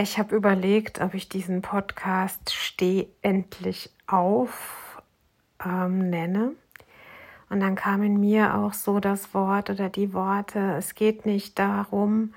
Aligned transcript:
Ich 0.00 0.16
habe 0.16 0.36
überlegt, 0.36 1.00
ob 1.00 1.14
ich 1.14 1.28
diesen 1.28 1.60
Podcast 1.60 2.54
Steh 2.54 3.08
endlich 3.20 3.90
auf 4.06 5.02
ähm, 5.64 6.08
nenne. 6.08 6.52
Und 7.50 7.58
dann 7.58 7.74
kam 7.74 8.04
in 8.04 8.20
mir 8.20 8.54
auch 8.54 8.74
so 8.74 9.00
das 9.00 9.34
Wort 9.34 9.70
oder 9.70 9.88
die 9.88 10.12
Worte, 10.12 10.76
es 10.78 10.94
geht 10.94 11.26
nicht 11.26 11.58
darum, 11.58 12.32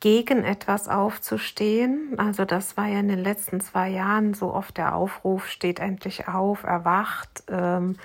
gegen 0.00 0.44
etwas 0.44 0.88
aufzustehen. 0.88 2.14
Also 2.16 2.46
das 2.46 2.78
war 2.78 2.86
ja 2.86 3.00
in 3.00 3.08
den 3.08 3.22
letzten 3.22 3.60
zwei 3.60 3.90
Jahren 3.90 4.32
so 4.32 4.54
oft 4.54 4.78
der 4.78 4.94
Aufruf, 4.94 5.46
steht 5.46 5.80
endlich 5.80 6.26
auf, 6.26 6.62
erwacht, 6.62 7.42
ähm, 7.48 7.96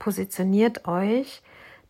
positioniert 0.00 0.88
euch. 0.88 1.44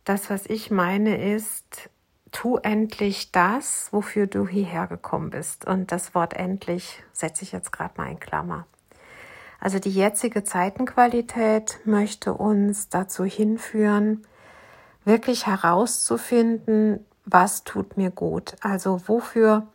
Das, 0.05 0.29
was 0.29 0.45
ich 0.45 0.69
meine, 0.69 1.33
ist, 1.33 1.89
tu 2.33 2.57
endlich 2.57 3.31
das, 3.31 3.87
wofür 3.91 4.27
du 4.27 4.45
hierher 4.45 4.87
gekommen 4.87 5.29
bist. 5.29 5.65
Und 5.65 5.93
das 5.93 6.13
Wort 6.13 6.33
endlich 6.33 7.01
setze 7.13 7.43
ich 7.43 7.53
jetzt 7.53 7.71
gerade 7.71 7.93
mal 7.95 8.11
in 8.11 8.19
Klammer. 8.19 8.65
Also 9.61 9.79
die 9.79 9.91
jetzige 9.91 10.43
Zeitenqualität 10.43 11.79
möchte 11.85 12.33
uns 12.33 12.89
dazu 12.89 13.23
hinführen, 13.23 14.25
wirklich 15.05 15.47
herauszufinden, 15.47 17.05
was 17.23 17.63
tut 17.63 17.95
mir 17.95 18.11
gut. 18.11 18.55
Also 18.61 19.07
wofür 19.07 19.67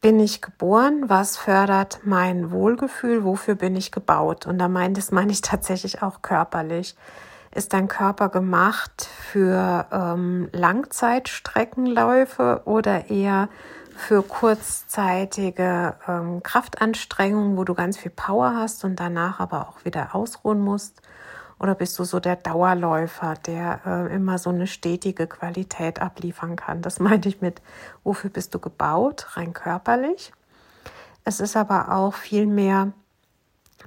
bin 0.00 0.18
ich 0.18 0.42
geboren, 0.42 1.08
was 1.08 1.36
fördert 1.36 2.00
mein 2.04 2.50
Wohlgefühl, 2.50 3.22
wofür 3.22 3.54
bin 3.54 3.76
ich 3.76 3.92
gebaut. 3.92 4.44
Und 4.46 4.58
da 4.58 4.68
meint 4.68 4.98
es 4.98 5.12
meine 5.12 5.30
ich 5.30 5.40
tatsächlich 5.40 6.02
auch 6.02 6.20
körperlich 6.20 6.96
ist 7.54 7.72
dein 7.72 7.88
Körper 7.88 8.28
gemacht 8.28 9.08
für 9.30 9.86
ähm, 9.92 10.48
Langzeitstreckenläufe 10.52 12.62
oder 12.64 13.10
eher 13.10 13.48
für 13.96 14.22
kurzzeitige 14.22 15.94
ähm, 16.08 16.42
Kraftanstrengungen, 16.42 17.56
wo 17.56 17.64
du 17.64 17.74
ganz 17.74 17.96
viel 17.96 18.10
Power 18.10 18.54
hast 18.56 18.84
und 18.84 18.98
danach 18.98 19.40
aber 19.40 19.68
auch 19.68 19.84
wieder 19.84 20.14
ausruhen 20.14 20.60
musst? 20.60 21.00
Oder 21.60 21.74
bist 21.74 21.98
du 21.98 22.04
so 22.04 22.20
der 22.20 22.36
Dauerläufer, 22.36 23.34
der 23.46 23.80
äh, 23.86 24.14
immer 24.14 24.38
so 24.38 24.50
eine 24.50 24.66
stetige 24.66 25.26
Qualität 25.26 26.02
abliefern 26.02 26.56
kann? 26.56 26.82
Das 26.82 26.98
meine 27.00 27.26
ich 27.26 27.40
mit, 27.40 27.62
wofür 28.02 28.30
bist 28.30 28.54
du 28.54 28.58
gebaut, 28.58 29.36
rein 29.36 29.52
körperlich? 29.52 30.32
Es 31.24 31.40
ist 31.40 31.56
aber 31.56 31.92
auch 31.92 32.14
viel 32.14 32.46
mehr 32.46 32.92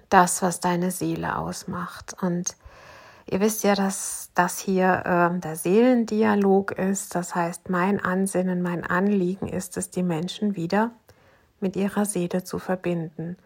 das, 0.09 0.41
was 0.41 0.59
deine 0.59 0.91
Seele 0.91 1.37
ausmacht. 1.37 2.15
Und 2.21 2.55
Ihr 3.29 3.41
wisst 3.41 3.63
ja, 3.63 3.75
dass 3.75 4.31
das 4.35 4.59
hier 4.59 5.03
äh, 5.05 5.39
der 5.39 5.55
Seelendialog 5.57 6.71
ist. 6.71 7.13
Das 7.13 7.35
heißt, 7.35 7.69
mein 7.69 7.99
Ansinnen, 7.99 8.61
mein 8.61 8.85
Anliegen 8.85 9.47
ist 9.47 9.75
es, 9.75 9.89
die 9.89 10.03
Menschen 10.03 10.55
wieder 10.55 10.91
mit 11.59 11.75
ihrer 11.75 12.05
Seele 12.05 12.43
zu 12.43 12.57
verbinden. 12.57 13.37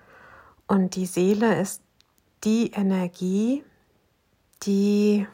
Und 0.67 0.95
die 0.95 1.07
Seele 1.07 1.59
ist 1.59 1.81
die 2.43 2.71
Energie, 2.71 3.63
die 4.63 5.27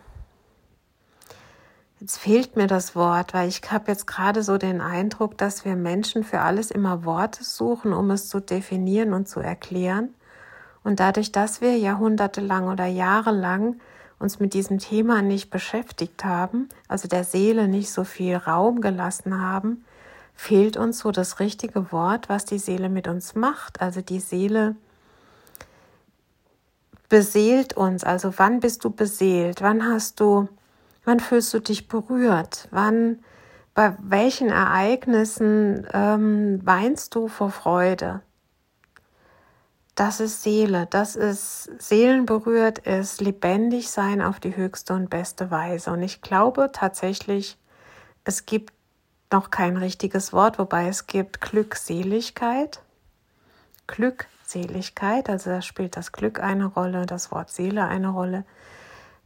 Jetzt 1.99 2.19
fehlt 2.19 2.55
mir 2.55 2.67
das 2.67 2.95
Wort, 2.95 3.33
weil 3.33 3.49
ich 3.49 3.59
habe 3.71 3.89
jetzt 3.89 4.05
gerade 4.05 4.43
so 4.43 4.59
den 4.59 4.81
Eindruck, 4.81 5.35
dass 5.35 5.65
wir 5.65 5.75
Menschen 5.75 6.23
für 6.23 6.41
alles 6.41 6.69
immer 6.69 7.05
Worte 7.05 7.43
suchen, 7.43 7.91
um 7.91 8.11
es 8.11 8.29
zu 8.29 8.39
definieren 8.39 9.13
und 9.13 9.27
zu 9.27 9.39
erklären. 9.39 10.13
Und 10.83 10.99
dadurch, 10.99 11.31
dass 11.31 11.59
wir 11.59 11.75
jahrhundertelang 11.75 12.67
oder 12.67 12.85
jahrelang 12.85 13.79
uns 14.19 14.39
mit 14.39 14.53
diesem 14.53 14.79
Thema 14.79 15.21
nicht 15.21 15.49
beschäftigt 15.49 16.25
haben, 16.25 16.69
also 16.87 17.07
der 17.07 17.23
Seele 17.23 17.67
nicht 17.67 17.91
so 17.91 18.03
viel 18.03 18.35
Raum 18.35 18.81
gelassen 18.81 19.39
haben, 19.39 19.85
fehlt 20.35 20.77
uns 20.77 20.99
so 20.99 21.11
das 21.11 21.39
richtige 21.39 21.91
Wort, 21.91 22.29
was 22.29 22.45
die 22.45 22.59
Seele 22.59 22.89
mit 22.89 23.07
uns 23.07 23.35
macht. 23.35 23.81
Also 23.81 24.01
die 24.01 24.19
Seele 24.19 24.75
beseelt 27.09 27.73
uns. 27.73 28.03
Also 28.03 28.33
wann 28.37 28.59
bist 28.59 28.83
du 28.83 28.89
beseelt? 28.89 29.61
Wann 29.61 29.85
hast 29.85 30.19
du, 30.19 30.47
wann 31.05 31.19
fühlst 31.19 31.53
du 31.53 31.59
dich 31.59 31.87
berührt? 31.87 32.67
Wann, 32.71 33.19
bei 33.73 33.95
welchen 33.99 34.49
Ereignissen 34.49 35.87
ähm, 35.93 36.61
weinst 36.63 37.15
du 37.15 37.27
vor 37.27 37.51
Freude? 37.51 38.21
Das 39.97 40.19
ist 40.19 40.43
Seele, 40.43 40.85
das 40.91 41.15
ist 41.15 41.71
seelenberührt, 41.81 42.77
ist 42.77 43.19
lebendig 43.19 43.89
sein 43.89 44.21
auf 44.21 44.39
die 44.39 44.55
höchste 44.55 44.93
und 44.93 45.09
beste 45.09 45.49
Weise. 45.49 45.91
Und 45.91 46.03
ich 46.03 46.21
glaube 46.21 46.69
tatsächlich, 46.71 47.57
es 48.23 48.45
gibt 48.45 48.75
noch 49.31 49.49
kein 49.49 49.75
richtiges 49.75 50.33
Wort, 50.33 50.59
wobei 50.59 50.87
es 50.87 51.07
gibt 51.07 51.41
Glückseligkeit. 51.41 52.79
Glückseligkeit, 53.87 55.31
also 55.31 55.49
da 55.49 55.63
spielt 55.63 55.97
das 55.97 56.11
Glück 56.11 56.39
eine 56.41 56.65
Rolle, 56.65 57.07
das 57.07 57.31
Wort 57.31 57.49
Seele 57.49 57.85
eine 57.85 58.09
Rolle. 58.09 58.45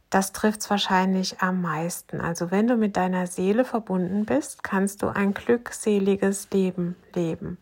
Das 0.08 0.32
trifft 0.32 0.62
es 0.62 0.70
wahrscheinlich 0.70 1.42
am 1.42 1.60
meisten. 1.60 2.18
Also 2.22 2.50
wenn 2.50 2.66
du 2.66 2.76
mit 2.76 2.96
deiner 2.96 3.26
Seele 3.26 3.66
verbunden 3.66 4.24
bist, 4.24 4.62
kannst 4.62 5.02
du 5.02 5.08
ein 5.08 5.34
glückseliges 5.34 6.48
Leben 6.50 6.96
leben. 7.14 7.58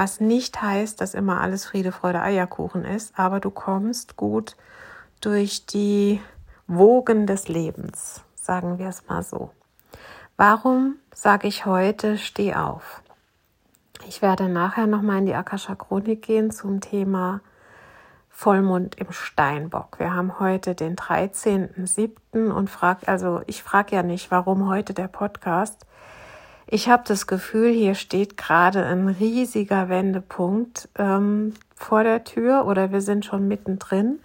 Was 0.00 0.18
nicht 0.18 0.62
heißt, 0.62 1.02
dass 1.02 1.12
immer 1.12 1.42
alles 1.42 1.66
Friede, 1.66 1.92
Freude, 1.92 2.22
Eierkuchen 2.22 2.86
ist, 2.86 3.18
aber 3.18 3.38
du 3.38 3.50
kommst 3.50 4.16
gut 4.16 4.56
durch 5.20 5.66
die 5.66 6.22
Wogen 6.66 7.26
des 7.26 7.48
Lebens, 7.48 8.22
sagen 8.34 8.78
wir 8.78 8.88
es 8.88 9.06
mal 9.08 9.22
so. 9.22 9.50
Warum 10.38 10.96
sage 11.14 11.48
ich 11.48 11.66
heute, 11.66 12.16
steh 12.16 12.54
auf? 12.54 13.02
Ich 14.08 14.22
werde 14.22 14.48
nachher 14.48 14.86
nochmal 14.86 15.18
in 15.18 15.26
die 15.26 15.34
Akasha 15.34 15.74
Chronik 15.74 16.22
gehen 16.22 16.50
zum 16.50 16.80
Thema 16.80 17.42
Vollmond 18.30 18.94
im 18.94 19.12
Steinbock. 19.12 19.98
Wir 19.98 20.14
haben 20.14 20.40
heute 20.40 20.74
den 20.74 20.96
13.07. 20.96 22.50
und 22.50 22.70
frag, 22.70 23.06
also 23.06 23.42
ich 23.46 23.62
frage 23.62 23.96
ja 23.96 24.02
nicht, 24.02 24.30
warum 24.30 24.66
heute 24.66 24.94
der 24.94 25.08
Podcast. 25.08 25.84
Ich 26.72 26.88
habe 26.88 27.02
das 27.04 27.26
Gefühl, 27.26 27.72
hier 27.72 27.96
steht 27.96 28.36
gerade 28.36 28.86
ein 28.86 29.08
riesiger 29.08 29.88
Wendepunkt 29.88 30.88
ähm, 30.96 31.54
vor 31.74 32.04
der 32.04 32.22
Tür 32.22 32.64
oder 32.64 32.92
wir 32.92 33.00
sind 33.00 33.24
schon 33.24 33.48
mittendrin. 33.48 34.20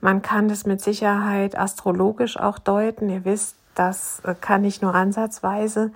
Man 0.00 0.22
kann 0.22 0.48
das 0.48 0.64
mit 0.64 0.80
Sicherheit 0.80 1.56
astrologisch 1.56 2.38
auch 2.38 2.58
deuten. 2.58 3.10
Ihr 3.10 3.26
wisst, 3.26 3.56
das 3.74 4.20
äh, 4.20 4.34
kann 4.34 4.64
ich 4.64 4.80
nur 4.80 4.94
ansatzweise. 4.94 5.92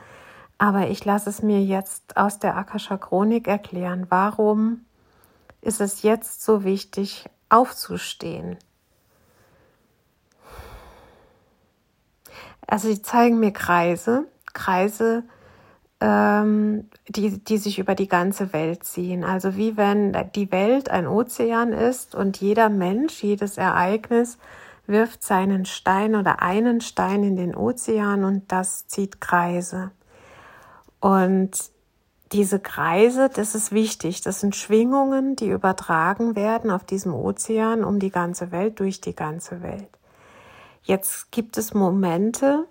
Aber 0.58 0.88
ich 0.88 1.02
lasse 1.06 1.30
es 1.30 1.40
mir 1.40 1.62
jetzt 1.62 2.18
aus 2.18 2.38
der 2.38 2.58
Akasha 2.58 2.98
Chronik 2.98 3.48
erklären. 3.48 4.06
Warum 4.10 4.84
ist 5.62 5.80
es 5.80 6.02
jetzt 6.02 6.44
so 6.44 6.62
wichtig, 6.62 7.24
aufzustehen? 7.48 8.58
Also 12.66 12.88
sie 12.88 13.00
zeigen 13.00 13.40
mir 13.40 13.52
Kreise, 13.52 14.26
Kreise, 14.52 15.24
ähm, 16.06 16.88
die, 17.08 17.42
die 17.42 17.58
sich 17.58 17.80
über 17.80 17.96
die 17.96 18.06
ganze 18.06 18.52
Welt 18.52 18.84
ziehen. 18.84 19.24
Also 19.24 19.56
wie 19.56 19.76
wenn 19.76 20.16
die 20.36 20.52
Welt 20.52 20.88
ein 20.88 21.08
Ozean 21.08 21.72
ist 21.72 22.14
und 22.14 22.40
jeder 22.40 22.68
Mensch, 22.68 23.24
jedes 23.24 23.58
Ereignis 23.58 24.38
wirft 24.86 25.24
seinen 25.24 25.64
Stein 25.64 26.14
oder 26.14 26.42
einen 26.42 26.80
Stein 26.80 27.24
in 27.24 27.34
den 27.34 27.56
Ozean 27.56 28.22
und 28.22 28.52
das 28.52 28.86
zieht 28.86 29.20
Kreise. 29.20 29.90
Und 31.00 31.50
diese 32.30 32.60
Kreise, 32.60 33.28
das 33.28 33.56
ist 33.56 33.72
wichtig. 33.72 34.20
Das 34.20 34.38
sind 34.38 34.54
Schwingungen, 34.54 35.34
die 35.34 35.48
übertragen 35.48 36.36
werden 36.36 36.70
auf 36.70 36.84
diesem 36.84 37.14
Ozean 37.14 37.82
um 37.82 37.98
die 37.98 38.10
ganze 38.10 38.52
Welt, 38.52 38.78
durch 38.78 39.00
die 39.00 39.16
ganze 39.16 39.60
Welt. 39.60 39.88
Jetzt 40.84 41.32
gibt 41.32 41.58
es 41.58 41.74
Momente, 41.74 42.68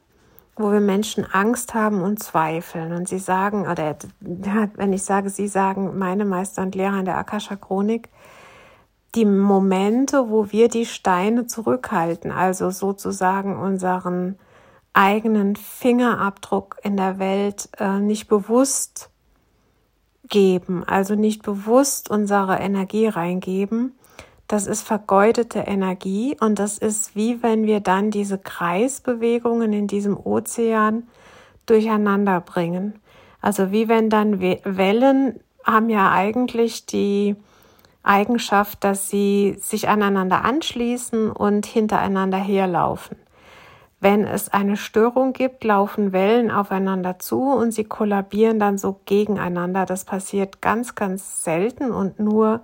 wo 0.55 0.71
wir 0.71 0.79
Menschen 0.79 1.25
Angst 1.25 1.73
haben 1.73 2.01
und 2.01 2.21
zweifeln. 2.21 2.93
Und 2.93 3.09
sie 3.09 3.19
sagen, 3.19 3.67
oder 3.67 3.97
wenn 4.21 4.93
ich 4.93 5.03
sage, 5.03 5.29
sie 5.29 5.47
sagen, 5.47 5.97
meine 5.97 6.25
Meister 6.25 6.61
und 6.61 6.75
Lehrer 6.75 6.99
in 6.99 7.05
der 7.05 7.17
Akasha 7.17 7.55
Chronik, 7.55 8.09
die 9.15 9.25
Momente, 9.25 10.29
wo 10.29 10.51
wir 10.51 10.67
die 10.67 10.85
Steine 10.85 11.47
zurückhalten, 11.47 12.31
also 12.31 12.69
sozusagen 12.69 13.57
unseren 13.57 14.37
eigenen 14.93 15.55
Fingerabdruck 15.55 16.77
in 16.83 16.97
der 16.97 17.19
Welt 17.19 17.69
äh, 17.79 17.99
nicht 17.99 18.27
bewusst 18.27 19.09
geben, 20.29 20.83
also 20.85 21.15
nicht 21.15 21.43
bewusst 21.43 22.09
unsere 22.09 22.57
Energie 22.57 23.07
reingeben, 23.07 23.93
das 24.47 24.67
ist 24.67 24.83
vergeudete 24.83 25.59
Energie 25.59 26.37
und 26.39 26.59
das 26.59 26.77
ist 26.77 27.15
wie 27.15 27.41
wenn 27.41 27.65
wir 27.65 27.79
dann 27.79 28.11
diese 28.11 28.37
Kreisbewegungen 28.37 29.73
in 29.73 29.87
diesem 29.87 30.17
Ozean 30.17 31.07
durcheinander 31.65 32.41
bringen. 32.41 32.99
Also 33.41 33.71
wie 33.71 33.87
wenn 33.87 34.09
dann 34.09 34.39
Wellen 34.39 35.39
haben 35.63 35.89
ja 35.89 36.11
eigentlich 36.11 36.85
die 36.85 37.35
Eigenschaft, 38.03 38.83
dass 38.83 39.09
sie 39.09 39.57
sich 39.59 39.89
aneinander 39.89 40.43
anschließen 40.45 41.31
und 41.31 41.65
hintereinander 41.65 42.37
herlaufen. 42.37 43.17
Wenn 43.99 44.25
es 44.25 44.49
eine 44.49 44.77
Störung 44.77 45.33
gibt, 45.33 45.63
laufen 45.63 46.11
Wellen 46.11 46.51
aufeinander 46.51 47.17
zu 47.17 47.41
und 47.41 47.71
sie 47.71 47.85
kollabieren 47.85 48.59
dann 48.59 48.77
so 48.77 48.99
gegeneinander. 49.05 49.87
Das 49.87 50.05
passiert 50.05 50.61
ganz, 50.61 50.93
ganz 50.93 51.43
selten 51.43 51.91
und 51.91 52.19
nur 52.19 52.61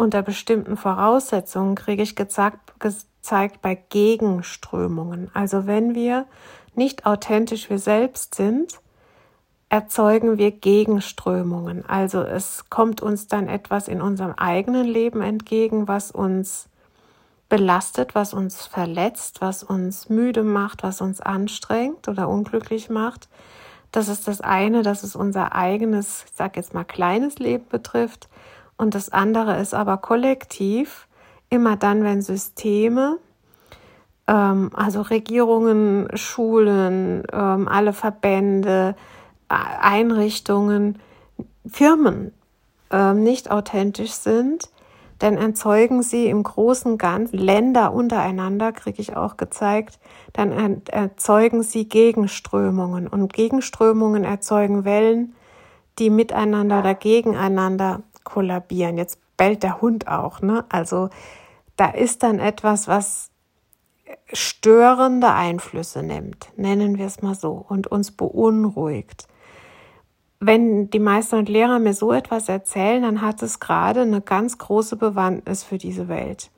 unter 0.00 0.22
bestimmten 0.22 0.76
Voraussetzungen 0.76 1.74
kriege 1.74 2.02
ich 2.02 2.16
gezeigt, 2.16 2.58
gezeigt 2.80 3.60
bei 3.60 3.74
Gegenströmungen. 3.74 5.30
Also 5.34 5.66
wenn 5.66 5.94
wir 5.94 6.26
nicht 6.74 7.06
authentisch 7.06 7.68
wir 7.68 7.78
selbst 7.78 8.34
sind, 8.34 8.80
erzeugen 9.68 10.38
wir 10.38 10.50
Gegenströmungen. 10.50 11.84
Also 11.86 12.22
es 12.22 12.64
kommt 12.70 13.02
uns 13.02 13.28
dann 13.28 13.46
etwas 13.46 13.88
in 13.88 14.00
unserem 14.00 14.32
eigenen 14.32 14.86
Leben 14.86 15.20
entgegen, 15.20 15.86
was 15.86 16.10
uns 16.10 16.68
belastet, 17.50 18.14
was 18.14 18.32
uns 18.32 18.66
verletzt, 18.66 19.42
was 19.42 19.62
uns 19.62 20.08
müde 20.08 20.42
macht, 20.42 20.82
was 20.82 21.02
uns 21.02 21.20
anstrengt 21.20 22.08
oder 22.08 22.28
unglücklich 22.28 22.88
macht. 22.88 23.28
Das 23.92 24.08
ist 24.08 24.28
das 24.28 24.40
eine, 24.40 24.82
dass 24.82 25.02
es 25.02 25.14
unser 25.14 25.54
eigenes, 25.54 26.24
ich 26.26 26.36
sage 26.36 26.58
jetzt 26.58 26.72
mal 26.72 26.84
kleines 26.84 27.38
Leben 27.38 27.66
betrifft. 27.68 28.28
Und 28.80 28.94
das 28.94 29.10
andere 29.10 29.60
ist 29.60 29.74
aber 29.74 29.98
kollektiv, 29.98 31.06
immer 31.50 31.76
dann, 31.76 32.02
wenn 32.02 32.22
Systeme, 32.22 33.18
ähm, 34.26 34.70
also 34.72 35.02
Regierungen, 35.02 36.08
Schulen, 36.14 37.24
ähm, 37.30 37.68
alle 37.68 37.92
Verbände, 37.92 38.96
Einrichtungen, 39.48 40.98
Firmen 41.68 42.32
äh, 42.90 43.12
nicht 43.12 43.50
authentisch 43.50 44.12
sind, 44.12 44.70
dann 45.18 45.36
erzeugen 45.36 46.02
sie 46.02 46.28
im 46.28 46.42
großen 46.42 46.96
Ganzen 46.96 47.36
Länder 47.36 47.92
untereinander, 47.92 48.72
kriege 48.72 49.02
ich 49.02 49.14
auch 49.14 49.36
gezeigt, 49.36 49.98
dann 50.32 50.80
erzeugen 50.86 51.62
sie 51.62 51.86
Gegenströmungen. 51.86 53.08
Und 53.08 53.34
Gegenströmungen 53.34 54.24
erzeugen 54.24 54.86
Wellen, 54.86 55.34
die 55.98 56.08
miteinander 56.08 56.78
oder 56.78 56.94
gegeneinander 56.94 58.00
kollabieren. 58.30 58.96
Jetzt 58.98 59.18
bellt 59.36 59.62
der 59.62 59.80
Hund 59.80 60.08
auch, 60.08 60.40
ne? 60.42 60.64
Also 60.68 61.10
da 61.76 61.90
ist 61.90 62.22
dann 62.22 62.38
etwas, 62.38 62.88
was 62.88 63.30
störende 64.32 65.32
Einflüsse 65.32 66.02
nimmt, 66.02 66.52
nennen 66.56 66.98
wir 66.98 67.06
es 67.06 67.22
mal 67.22 67.34
so, 67.34 67.64
und 67.68 67.86
uns 67.86 68.10
beunruhigt 68.10 69.28
wenn 70.40 70.88
die 70.88 70.98
Meister 70.98 71.36
und 71.36 71.50
Lehrer 71.50 71.78
mir 71.78 71.92
so 71.92 72.12
etwas 72.12 72.48
erzählen, 72.48 73.02
dann 73.02 73.20
hat 73.20 73.42
es 73.42 73.60
gerade 73.60 74.00
eine 74.00 74.22
ganz 74.22 74.56
große 74.56 74.96
Bewandtnis 74.96 75.62
für 75.62 75.76
diese 75.76 76.08
Welt. 76.08 76.50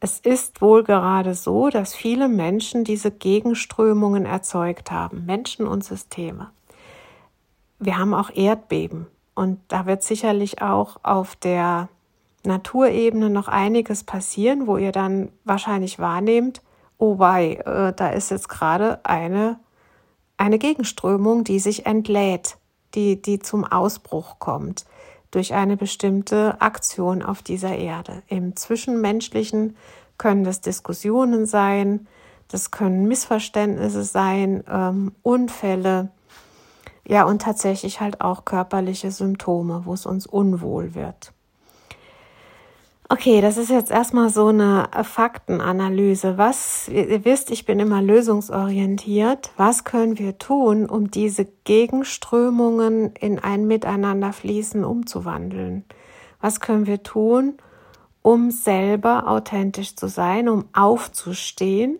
Es 0.00 0.20
ist 0.20 0.60
wohl 0.60 0.84
gerade 0.84 1.34
so, 1.34 1.70
dass 1.70 1.94
viele 1.94 2.28
Menschen 2.28 2.84
diese 2.84 3.10
Gegenströmungen 3.10 4.26
erzeugt 4.26 4.90
haben, 4.90 5.24
Menschen 5.24 5.66
und 5.66 5.82
Systeme. 5.82 6.50
Wir 7.80 7.98
haben 7.98 8.14
auch 8.14 8.30
Erdbeben 8.30 9.06
und 9.38 9.60
da 9.68 9.86
wird 9.86 10.02
sicherlich 10.02 10.60
auch 10.60 10.96
auf 11.02 11.36
der 11.36 11.88
Naturebene 12.44 13.30
noch 13.30 13.48
einiges 13.48 14.04
passieren, 14.04 14.66
wo 14.66 14.76
ihr 14.76 14.92
dann 14.92 15.30
wahrscheinlich 15.44 15.98
wahrnehmt, 15.98 16.62
oh 16.98 17.18
wei, 17.18 17.54
äh, 17.54 17.92
da 17.94 18.10
ist 18.10 18.30
jetzt 18.30 18.48
gerade 18.48 19.04
eine, 19.04 19.60
eine 20.36 20.58
Gegenströmung, 20.58 21.44
die 21.44 21.60
sich 21.60 21.86
entlädt 21.86 22.58
die, 22.94 23.20
die 23.20 23.38
zum 23.38 23.64
Ausbruch 23.64 24.38
kommt 24.38 24.84
durch 25.30 25.52
eine 25.54 25.76
bestimmte 25.76 26.60
Aktion 26.60 27.22
auf 27.22 27.42
dieser 27.42 27.76
Erde. 27.76 28.22
Im 28.28 28.56
Zwischenmenschlichen 28.56 29.76
können 30.16 30.42
das 30.42 30.60
Diskussionen 30.62 31.46
sein, 31.46 32.08
das 32.48 32.70
können 32.70 33.06
Missverständnisse 33.06 34.04
sein, 34.04 34.64
ähm, 34.68 35.12
Unfälle, 35.22 36.08
ja 37.08 37.24
und 37.24 37.42
tatsächlich 37.42 38.00
halt 38.00 38.20
auch 38.20 38.44
körperliche 38.44 39.10
Symptome, 39.10 39.82
wo 39.84 39.94
es 39.94 40.06
uns 40.06 40.26
unwohl 40.26 40.94
wird. 40.94 41.32
Okay, 43.10 43.40
das 43.40 43.56
ist 43.56 43.70
jetzt 43.70 43.90
erstmal 43.90 44.28
so 44.28 44.48
eine 44.48 44.90
Faktenanalyse. 45.02 46.36
Was, 46.36 46.88
ihr 46.88 47.24
wisst, 47.24 47.50
ich 47.50 47.64
bin 47.64 47.80
immer 47.80 48.02
lösungsorientiert. 48.02 49.50
Was 49.56 49.84
können 49.84 50.18
wir 50.18 50.36
tun, 50.36 50.84
um 50.84 51.10
diese 51.10 51.46
Gegenströmungen 51.64 53.14
in 53.18 53.38
ein 53.38 53.66
Miteinanderfließen 53.66 54.84
umzuwandeln? 54.84 55.86
Was 56.42 56.60
können 56.60 56.86
wir 56.86 57.02
tun, 57.02 57.54
um 58.20 58.50
selber 58.50 59.26
authentisch 59.26 59.96
zu 59.96 60.06
sein, 60.08 60.46
um 60.50 60.66
aufzustehen, 60.74 61.98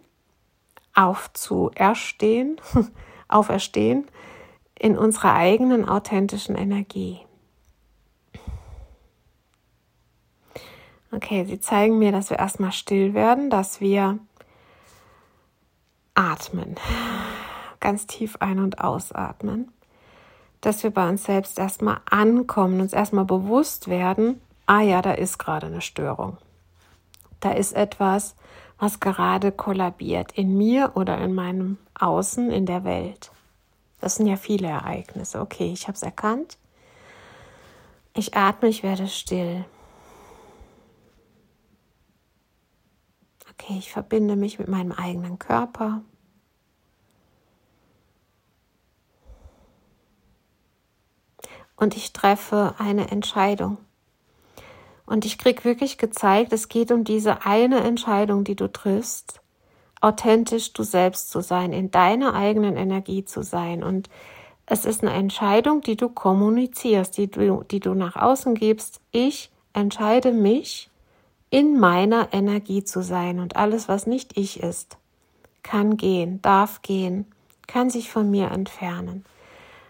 aufzuerstehen, 0.92 2.60
auferstehen 3.28 4.04
in 4.78 4.96
unserer 4.96 5.34
eigenen 5.34 5.88
authentischen 5.88 6.56
Energie? 6.56 7.20
Okay, 11.10 11.44
sie 11.46 11.58
zeigen 11.58 11.98
mir, 11.98 12.12
dass 12.12 12.30
wir 12.30 12.38
erstmal 12.38 12.72
still 12.72 13.14
werden, 13.14 13.48
dass 13.48 13.80
wir 13.80 14.18
atmen, 16.14 16.74
ganz 17.80 18.06
tief 18.06 18.36
ein- 18.40 18.58
und 18.58 18.80
ausatmen, 18.80 19.72
dass 20.60 20.82
wir 20.82 20.90
bei 20.90 21.08
uns 21.08 21.24
selbst 21.24 21.58
erstmal 21.58 22.00
ankommen, 22.10 22.80
uns 22.80 22.92
erstmal 22.92 23.24
bewusst 23.24 23.88
werden, 23.88 24.40
ah 24.66 24.80
ja, 24.80 25.00
da 25.00 25.12
ist 25.12 25.38
gerade 25.38 25.66
eine 25.66 25.80
Störung. 25.80 26.36
Da 27.40 27.52
ist 27.52 27.72
etwas, 27.72 28.34
was 28.78 29.00
gerade 29.00 29.50
kollabiert 29.52 30.32
in 30.32 30.58
mir 30.58 30.92
oder 30.94 31.18
in 31.18 31.34
meinem 31.34 31.78
Außen, 31.98 32.50
in 32.50 32.66
der 32.66 32.84
Welt. 32.84 33.30
Das 34.00 34.16
sind 34.16 34.26
ja 34.26 34.36
viele 34.36 34.68
Ereignisse. 34.68 35.40
Okay, 35.40 35.72
ich 35.72 35.88
habe 35.88 35.96
es 35.96 36.02
erkannt. 36.02 36.58
Ich 38.14 38.36
atme, 38.36 38.68
ich 38.68 38.82
werde 38.82 39.06
still. 39.08 39.64
Okay, 43.52 43.76
ich 43.78 43.92
verbinde 43.92 44.36
mich 44.36 44.58
mit 44.58 44.68
meinem 44.68 44.92
eigenen 44.92 45.38
Körper. 45.38 46.02
Und 51.76 51.96
ich 51.96 52.12
treffe 52.12 52.74
eine 52.78 53.10
Entscheidung. 53.10 53.78
Und 55.06 55.24
ich 55.24 55.38
kriege 55.38 55.64
wirklich 55.64 55.96
gezeigt, 55.96 56.52
es 56.52 56.68
geht 56.68 56.90
um 56.92 57.04
diese 57.04 57.46
eine 57.46 57.80
Entscheidung, 57.80 58.44
die 58.44 58.56
du 58.56 58.70
triffst, 58.70 59.40
authentisch 60.00 60.72
du 60.72 60.82
selbst 60.82 61.30
zu 61.30 61.40
sein, 61.40 61.72
in 61.72 61.90
deiner 61.90 62.34
eigenen 62.34 62.76
Energie 62.76 63.24
zu 63.24 63.42
sein. 63.42 63.82
Und 63.82 64.08
es 64.66 64.84
ist 64.84 65.02
eine 65.02 65.12
Entscheidung, 65.12 65.80
die 65.80 65.96
du 65.96 66.08
kommunizierst, 66.08 67.16
die 67.16 67.30
du, 67.30 67.64
die 67.70 67.80
du 67.80 67.94
nach 67.94 68.16
außen 68.16 68.54
gibst. 68.54 69.00
Ich 69.10 69.50
entscheide 69.72 70.32
mich, 70.32 70.90
in 71.50 71.78
meiner 71.78 72.28
Energie 72.32 72.84
zu 72.84 73.02
sein 73.02 73.40
und 73.40 73.56
alles, 73.56 73.88
was 73.88 74.06
nicht 74.06 74.36
ich 74.36 74.62
ist, 74.62 74.98
kann 75.62 75.96
gehen, 75.96 76.42
darf 76.42 76.82
gehen, 76.82 77.26
kann 77.66 77.90
sich 77.90 78.10
von 78.10 78.30
mir 78.30 78.50
entfernen. 78.50 79.24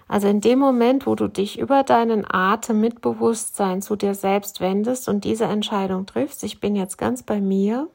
Also 0.06 0.26
in 0.28 0.40
dem 0.40 0.58
Moment, 0.58 1.06
wo 1.06 1.14
du 1.14 1.28
dich 1.28 1.58
über 1.58 1.82
deinen 1.82 2.24
Atem 2.28 2.80
mit 2.80 3.02
Bewusstsein 3.02 3.82
zu 3.82 3.94
dir 3.94 4.14
selbst 4.14 4.60
wendest 4.60 5.08
und 5.08 5.24
diese 5.24 5.44
Entscheidung 5.44 6.06
triffst, 6.06 6.44
ich 6.44 6.60
bin 6.60 6.74
jetzt 6.74 6.96
ganz 6.96 7.22
bei 7.22 7.40
mir, 7.40 7.88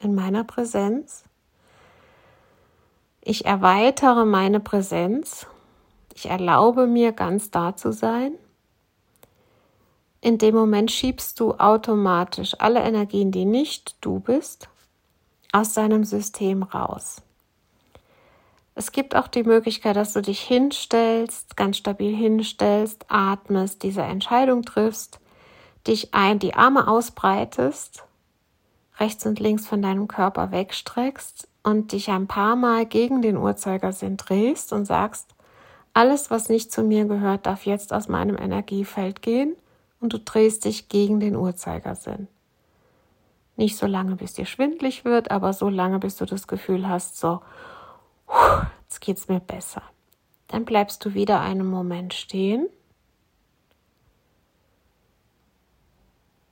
in 0.00 0.14
meiner 0.14 0.44
Präsenz, 0.44 1.24
ich 3.24 3.46
erweitere 3.46 4.26
meine 4.26 4.60
Präsenz, 4.60 5.46
ich 6.14 6.26
erlaube 6.26 6.86
mir 6.86 7.12
ganz 7.12 7.50
da 7.50 7.74
zu 7.74 7.92
sein, 7.92 8.34
in 10.20 10.38
dem 10.38 10.54
Moment 10.54 10.90
schiebst 10.90 11.40
du 11.40 11.54
automatisch 11.54 12.54
alle 12.58 12.80
Energien, 12.80 13.30
die 13.30 13.44
nicht 13.44 13.96
du 14.00 14.20
bist, 14.20 14.68
aus 15.52 15.72
deinem 15.72 16.04
System 16.04 16.62
raus. 16.62 17.22
Es 18.74 18.92
gibt 18.92 19.14
auch 19.14 19.28
die 19.28 19.44
Möglichkeit, 19.44 19.96
dass 19.96 20.12
du 20.12 20.20
dich 20.20 20.40
hinstellst, 20.40 21.56
ganz 21.56 21.78
stabil 21.78 22.14
hinstellst, 22.14 23.06
atmest, 23.08 23.82
diese 23.82 24.02
Entscheidung 24.02 24.62
triffst, 24.62 25.20
dich 25.86 26.12
ein, 26.12 26.38
die 26.38 26.54
Arme 26.54 26.88
ausbreitest, 26.88 28.04
rechts 28.98 29.26
und 29.26 29.40
links 29.40 29.66
von 29.66 29.82
deinem 29.82 30.08
Körper 30.08 30.50
wegstreckst 30.50 31.48
und 31.62 31.92
dich 31.92 32.10
ein 32.10 32.26
paar 32.26 32.56
Mal 32.56 32.86
gegen 32.86 33.22
den 33.22 33.36
Uhrzeigersinn 33.36 34.16
drehst 34.16 34.72
und 34.72 34.84
sagst, 34.84 35.34
alles, 35.92 36.30
was 36.30 36.48
nicht 36.48 36.72
zu 36.72 36.82
mir 36.82 37.04
gehört, 37.04 37.46
darf 37.46 37.66
jetzt 37.66 37.92
aus 37.92 38.08
meinem 38.08 38.36
Energiefeld 38.36 39.22
gehen 39.22 39.56
und 40.00 40.12
du 40.12 40.18
drehst 40.18 40.64
dich 40.64 40.88
gegen 40.88 41.20
den 41.20 41.36
Uhrzeigersinn. 41.36 42.28
Nicht 43.56 43.76
so 43.76 43.86
lange, 43.86 44.16
bis 44.16 44.34
dir 44.34 44.46
schwindlig 44.46 45.04
wird, 45.04 45.30
aber 45.30 45.52
so 45.52 45.68
lange, 45.68 46.00
bis 46.00 46.16
du 46.16 46.26
das 46.26 46.48
Gefühl 46.48 46.88
hast, 46.88 47.18
so, 47.18 47.40
jetzt 48.82 49.00
geht's 49.00 49.28
mir 49.28 49.40
besser. 49.40 49.82
Dann 50.48 50.64
bleibst 50.64 51.04
du 51.04 51.14
wieder 51.14 51.40
einen 51.40 51.66
Moment 51.66 52.14
stehen 52.14 52.68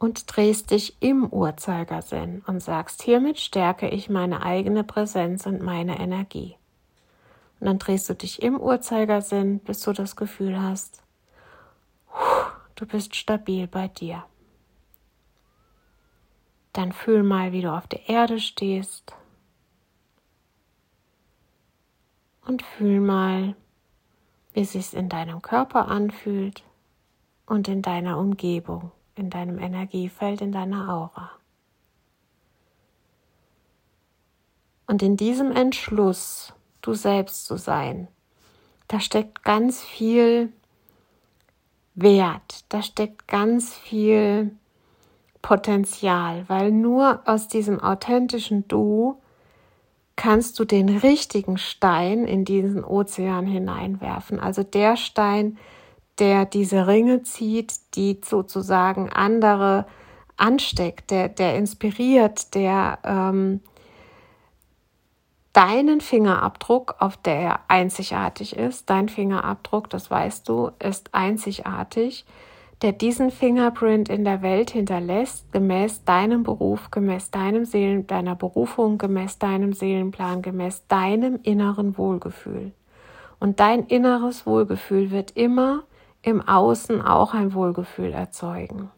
und 0.02 0.24
drehst 0.36 0.72
dich 0.72 1.00
im 1.00 1.28
Uhrzeigersinn 1.28 2.42
und 2.48 2.58
sagst, 2.58 3.02
hiermit 3.02 3.38
stärke 3.38 3.88
ich 3.88 4.10
meine 4.10 4.42
eigene 4.42 4.82
Präsenz 4.82 5.46
und 5.46 5.62
meine 5.62 6.00
Energie. 6.00 6.56
Und 7.60 7.66
dann 7.66 7.78
drehst 7.78 8.08
du 8.08 8.14
dich 8.16 8.42
im 8.42 8.58
Uhrzeigersinn, 8.58 9.60
bis 9.60 9.80
du 9.82 9.92
das 9.92 10.16
Gefühl 10.16 10.60
hast, 10.60 11.04
du 12.74 12.84
bist 12.84 13.14
stabil 13.14 13.68
bei 13.68 13.86
dir. 13.86 14.24
Dann 16.72 16.90
fühl 16.90 17.22
mal, 17.22 17.52
wie 17.52 17.62
du 17.62 17.72
auf 17.72 17.86
der 17.86 18.08
Erde 18.08 18.40
stehst. 18.40 19.14
Und 22.44 22.62
fühl 22.62 22.98
mal, 22.98 23.54
wie 24.52 24.62
es 24.62 24.72
sich 24.72 24.94
in 24.94 25.08
deinem 25.08 25.42
Körper 25.42 25.86
anfühlt 25.86 26.64
und 27.46 27.68
in 27.68 27.82
deiner 27.82 28.18
Umgebung, 28.18 28.90
in 29.14 29.30
deinem 29.30 29.58
Energiefeld, 29.58 30.40
in 30.40 30.52
deiner 30.52 30.88
Aura. 30.88 31.30
Und 34.86 35.02
in 35.02 35.16
diesem 35.16 35.52
Entschluss, 35.52 36.52
du 36.82 36.94
selbst 36.94 37.46
zu 37.46 37.56
sein, 37.56 38.08
da 38.88 39.00
steckt 39.00 39.42
ganz 39.42 39.82
viel 39.82 40.52
Wert, 41.94 42.64
da 42.68 42.82
steckt 42.82 43.28
ganz 43.28 43.74
viel 43.74 44.54
Potenzial, 45.40 46.44
weil 46.48 46.70
nur 46.70 47.22
aus 47.26 47.48
diesem 47.48 47.80
authentischen 47.80 48.68
Du 48.68 49.20
kannst 50.16 50.58
du 50.58 50.64
den 50.64 50.88
richtigen 50.88 51.58
Stein 51.58 52.26
in 52.26 52.44
diesen 52.44 52.84
Ozean 52.84 53.46
hineinwerfen. 53.46 54.38
Also 54.38 54.62
der 54.62 54.96
Stein, 54.96 55.58
der 56.18 56.44
diese 56.44 56.86
Ringe 56.86 57.22
zieht, 57.22 57.74
die 57.94 58.20
sozusagen 58.24 59.10
andere 59.10 59.86
ansteckt, 60.36 61.10
der, 61.10 61.28
der 61.28 61.56
inspiriert, 61.56 62.54
der 62.54 62.98
ähm, 63.04 63.60
deinen 65.52 66.00
Fingerabdruck, 66.00 66.96
auf 66.98 67.16
der 67.16 67.34
er 67.34 67.60
einzigartig 67.68 68.56
ist, 68.56 68.88
dein 68.90 69.08
Fingerabdruck, 69.08 69.90
das 69.90 70.10
weißt 70.10 70.48
du, 70.48 70.70
ist 70.78 71.14
einzigartig 71.14 72.24
der 72.82 72.92
diesen 72.92 73.30
Fingerprint 73.30 74.08
in 74.08 74.24
der 74.24 74.42
Welt 74.42 74.70
hinterlässt, 74.70 75.52
gemäß 75.52 76.04
deinem 76.04 76.42
Beruf, 76.42 76.90
gemäß 76.90 77.30
deinem 77.30 77.64
Seelen, 77.64 78.08
deiner 78.08 78.34
Berufung, 78.34 78.98
gemäß 78.98 79.38
deinem 79.38 79.72
Seelenplan, 79.72 80.42
gemäß 80.42 80.86
deinem 80.88 81.38
inneren 81.44 81.96
Wohlgefühl. 81.96 82.72
Und 83.38 83.60
dein 83.60 83.86
inneres 83.86 84.46
Wohlgefühl 84.46 85.12
wird 85.12 85.30
immer 85.32 85.84
im 86.22 86.40
Außen 86.40 87.02
auch 87.02 87.34
ein 87.34 87.52
Wohlgefühl 87.52 88.12
erzeugen. 88.12 88.90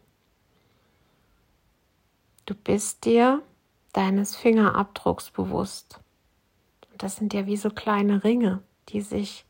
Du 2.45 2.53
bist 2.53 3.05
dir 3.05 3.41
deines 3.93 4.35
Fingerabdrucks 4.35 5.31
bewusst. 5.31 5.99
Und 6.91 7.01
das 7.01 7.15
sind 7.15 7.33
ja 7.33 7.47
wie 7.47 7.57
so 7.57 7.71
kleine 7.71 8.23
Ringe, 8.23 8.61
die 8.89 9.01
sich 9.01 9.45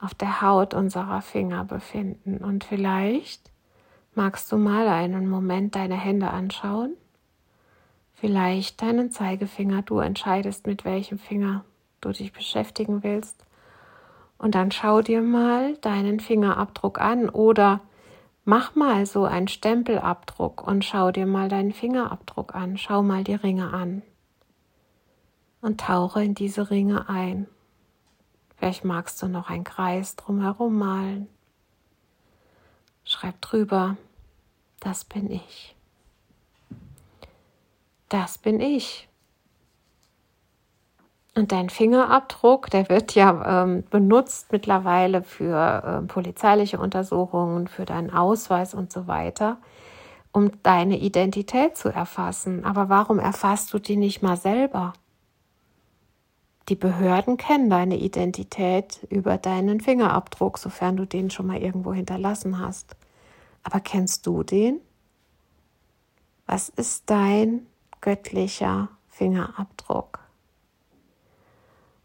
auf 0.00 0.14
der 0.14 0.42
Haut 0.42 0.74
unserer 0.74 1.22
Finger 1.22 1.64
befinden. 1.64 2.38
Und 2.38 2.64
vielleicht 2.64 3.52
magst 4.14 4.50
du 4.50 4.56
mal 4.56 4.88
einen 4.88 5.28
Moment 5.28 5.76
deine 5.76 5.96
Hände 5.96 6.30
anschauen. 6.30 6.96
Vielleicht 8.14 8.82
deinen 8.82 9.12
Zeigefinger. 9.12 9.82
Du 9.82 10.00
entscheidest, 10.00 10.66
mit 10.66 10.84
welchem 10.84 11.18
Finger 11.18 11.64
du 12.00 12.10
dich 12.10 12.32
beschäftigen 12.32 13.04
willst. 13.04 13.44
Und 14.38 14.54
dann 14.54 14.70
schau 14.70 15.02
dir 15.02 15.20
mal 15.20 15.76
deinen 15.78 16.20
Fingerabdruck 16.20 17.00
an 17.00 17.28
oder 17.28 17.80
mach 18.44 18.74
mal 18.74 19.04
so 19.04 19.24
einen 19.24 19.48
Stempelabdruck 19.48 20.66
und 20.66 20.84
schau 20.84 21.10
dir 21.10 21.26
mal 21.26 21.48
deinen 21.48 21.72
Fingerabdruck 21.72 22.54
an. 22.54 22.78
Schau 22.78 23.02
mal 23.02 23.24
die 23.24 23.34
Ringe 23.34 23.72
an 23.72 24.02
und 25.60 25.80
tauche 25.80 26.22
in 26.22 26.34
diese 26.34 26.70
Ringe 26.70 27.08
ein. 27.08 27.46
Vielleicht 28.56 28.84
magst 28.84 29.20
du 29.22 29.28
noch 29.28 29.50
einen 29.50 29.64
Kreis 29.64 30.16
drumherum 30.16 30.78
malen. 30.78 31.28
Schreib 33.04 33.40
drüber, 33.40 33.96
das 34.80 35.04
bin 35.04 35.30
ich. 35.30 35.74
Das 38.08 38.38
bin 38.38 38.60
ich. 38.60 39.07
Und 41.38 41.52
dein 41.52 41.70
Fingerabdruck, 41.70 42.68
der 42.68 42.88
wird 42.88 43.14
ja 43.14 43.62
ähm, 43.62 43.84
benutzt 43.90 44.50
mittlerweile 44.50 45.22
für 45.22 46.00
äh, 46.02 46.06
polizeiliche 46.08 46.80
Untersuchungen, 46.80 47.68
für 47.68 47.84
deinen 47.84 48.10
Ausweis 48.10 48.74
und 48.74 48.92
so 48.92 49.06
weiter, 49.06 49.58
um 50.32 50.50
deine 50.64 50.98
Identität 50.98 51.76
zu 51.76 51.90
erfassen. 51.90 52.64
Aber 52.64 52.88
warum 52.88 53.20
erfasst 53.20 53.72
du 53.72 53.78
die 53.78 53.94
nicht 53.94 54.20
mal 54.20 54.36
selber? 54.36 54.94
Die 56.70 56.74
Behörden 56.74 57.36
kennen 57.36 57.70
deine 57.70 57.98
Identität 57.98 59.06
über 59.08 59.38
deinen 59.38 59.80
Fingerabdruck, 59.80 60.58
sofern 60.58 60.96
du 60.96 61.04
den 61.04 61.30
schon 61.30 61.46
mal 61.46 61.62
irgendwo 61.62 61.92
hinterlassen 61.92 62.58
hast. 62.58 62.96
Aber 63.62 63.78
kennst 63.78 64.26
du 64.26 64.42
den? 64.42 64.80
Was 66.46 66.68
ist 66.68 67.08
dein 67.08 67.68
göttlicher 68.00 68.88
Fingerabdruck? 69.06 70.27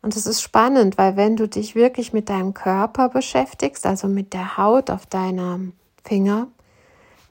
Und 0.03 0.17
es 0.17 0.25
ist 0.25 0.41
spannend, 0.41 0.97
weil 0.97 1.15
wenn 1.15 1.37
du 1.37 1.47
dich 1.47 1.75
wirklich 1.75 2.11
mit 2.11 2.27
deinem 2.27 2.53
Körper 2.53 3.07
beschäftigst, 3.07 3.85
also 3.85 4.09
mit 4.09 4.33
der 4.33 4.57
Haut 4.57 4.91
auf 4.91 5.05
deinem 5.05 5.71
Finger, 6.03 6.49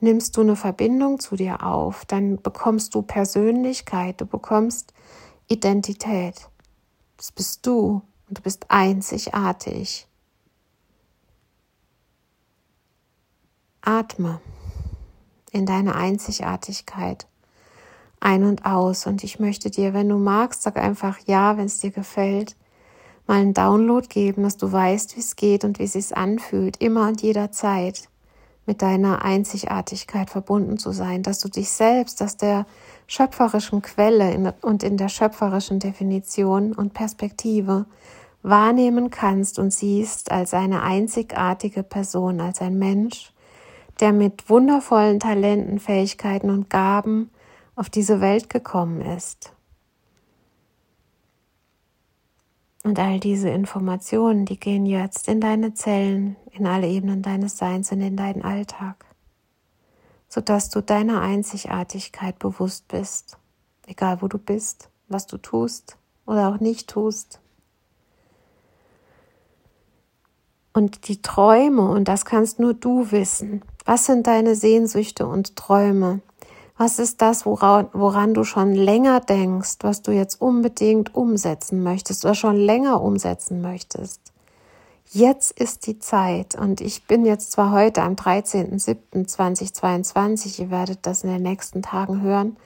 nimmst 0.01 0.39
du 0.39 0.41
eine 0.41 0.57
Verbindung 0.57 1.21
zu 1.21 1.37
dir 1.37 1.67
auf, 1.67 2.07
dann 2.07 2.41
bekommst 2.41 2.95
du 2.95 3.03
Persönlichkeit, 3.03 4.23
du 4.23 4.25
bekommst 4.25 4.95
Identität. 5.49 6.49
Das 7.19 7.31
bist 7.31 7.67
du 7.67 8.01
und 8.27 8.39
du 8.39 8.43
bist 8.43 8.65
einzigartig. 8.69 10.09
Atme 13.83 14.41
in 15.51 15.67
deine 15.67 15.95
Einzigartigkeit 15.95 17.27
ein 18.19 18.45
und 18.45 18.65
aus. 18.65 19.07
Und 19.07 19.25
ich 19.25 19.39
möchte 19.39 19.71
dir, 19.71 19.93
wenn 19.93 20.09
du 20.09 20.17
magst, 20.17 20.63
sag 20.63 20.79
einfach 20.79 21.19
ja, 21.27 21.59
wenn 21.59 21.67
es 21.67 21.81
dir 21.81 21.91
gefällt, 21.91 22.57
mal 23.27 23.41
einen 23.41 23.55
Download 23.55 24.07
geben, 24.09 24.43
dass 24.43 24.57
du 24.57 24.71
weißt, 24.71 25.17
wie 25.17 25.21
es 25.21 25.37
geht 25.37 25.65
und 25.65 25.79
wie 25.79 25.85
es 25.85 25.93
sich 25.93 26.17
anfühlt, 26.17 26.77
immer 26.81 27.09
und 27.09 27.23
jederzeit 27.23 28.09
mit 28.67 28.83
deiner 28.83 29.25
Einzigartigkeit 29.25 30.31
verbunden 30.31 30.79
zu 30.79 30.93
sein, 30.93 31.23
dass 31.23 31.41
du 31.41 31.49
dich 31.49 31.71
selbst, 31.71 32.21
dass 32.21 32.37
der 32.37 32.67
schöpferischen 33.07 33.83
Quelle 33.83 34.55
und 34.63 34.83
in 34.83 34.97
der 34.97 35.09
schöpferischen 35.09 35.81
Definition 35.81 36.73
und 36.73 36.95
Perspektive 36.95 37.87
wahrnehmen 38.43 39.11
kannst 39.11 39.59
und 39.59 39.73
siehst 39.73 40.31
als 40.31 40.55
eine 40.55 40.83
einzigartige 40.83 41.83
Person, 41.83 42.41
als 42.41 42.61
ein 42.61 42.79
Mensch, 42.79 43.33
der 44.01 44.13
mit 44.13 44.49
wundervollen 44.49 45.21
Talenten, 45.21 45.79
Fähigkeiten 45.79 46.51
und 46.51 46.71
Gaben 46.71 47.31
auf 47.77 47.91
diese 47.91 48.21
Welt 48.21 48.51
gekommen 48.51 49.01
ist. 49.01 49.53
Und 52.83 52.99
all 52.99 53.21
diese 53.21 53.49
Informationen, 53.49 54.45
die 54.45 54.59
gehen 54.59 54.87
jetzt 54.87 55.29
in 55.29 55.41
deine 55.41 55.73
Zellen, 55.75 56.37
in 56.51 56.67
alle 56.67 56.89
Ebenen 56.89 57.23
deines 57.23 57.57
Seins 57.57 57.93
und 57.93 58.01
in 58.01 58.17
deinen 58.17 58.43
Alltag, 58.43 59.05
sodass 60.29 60.69
du 60.69 60.83
deiner 60.83 61.21
Einzigartigkeit 61.21 62.39
bewusst 62.41 62.89
bist, 62.89 63.39
egal 63.87 64.21
wo 64.21 64.27
du 64.27 64.39
bist, 64.39 64.91
was 65.09 65.27
du 65.27 65.39
tust 65.39 65.97
oder 66.27 66.49
auch 66.49 66.59
nicht 66.59 66.91
tust. 66.91 67.41
Und 70.73 71.07
die 71.07 71.23
Träume, 71.23 71.89
und 71.89 72.09
das 72.09 72.25
kannst 72.25 72.59
nur 72.59 72.75
du 72.75 73.13
wissen, 73.13 73.63
was 73.85 74.07
sind 74.07 74.27
deine 74.27 74.57
Sehnsüchte 74.57 75.27
und 75.27 75.55
Träume? 75.55 76.21
Was 76.85 76.99
ist 76.99 77.23
das, 77.23 77.47
woran, 77.47 77.89
woran, 77.93 78.35
du 78.35 78.43
schon 78.43 78.75
länger 78.75 79.21
denkst, 79.21 79.77
was 79.83 80.03
du 80.03 80.11
jetzt 80.11 80.41
unbedingt 80.41 81.15
umsetzen 81.15 81.85
möchtest 81.85 82.25
oder 82.25 82.35
schon 82.35 82.57
länger 82.57 83.01
umsetzen 83.01 83.61
möchtest? 83.61 84.21
Jetzt 85.09 85.53
ist 85.53 85.87
die 85.87 86.01
Zeit 86.01 86.57
und 86.57 86.81
ich 86.81 87.07
bin 87.07 87.25
jetzt 87.25 87.53
zwar 87.53 87.71
heute 87.71 88.03
am 88.03 88.15
13.07.2022, 88.15 90.61
ihr 90.61 90.73
werdet 90.73 91.07
das 91.07 91.23
in 91.23 91.31
den 91.31 91.43
nächsten 91.43 91.83
Tagen 91.83 92.21
hören, 92.21 92.57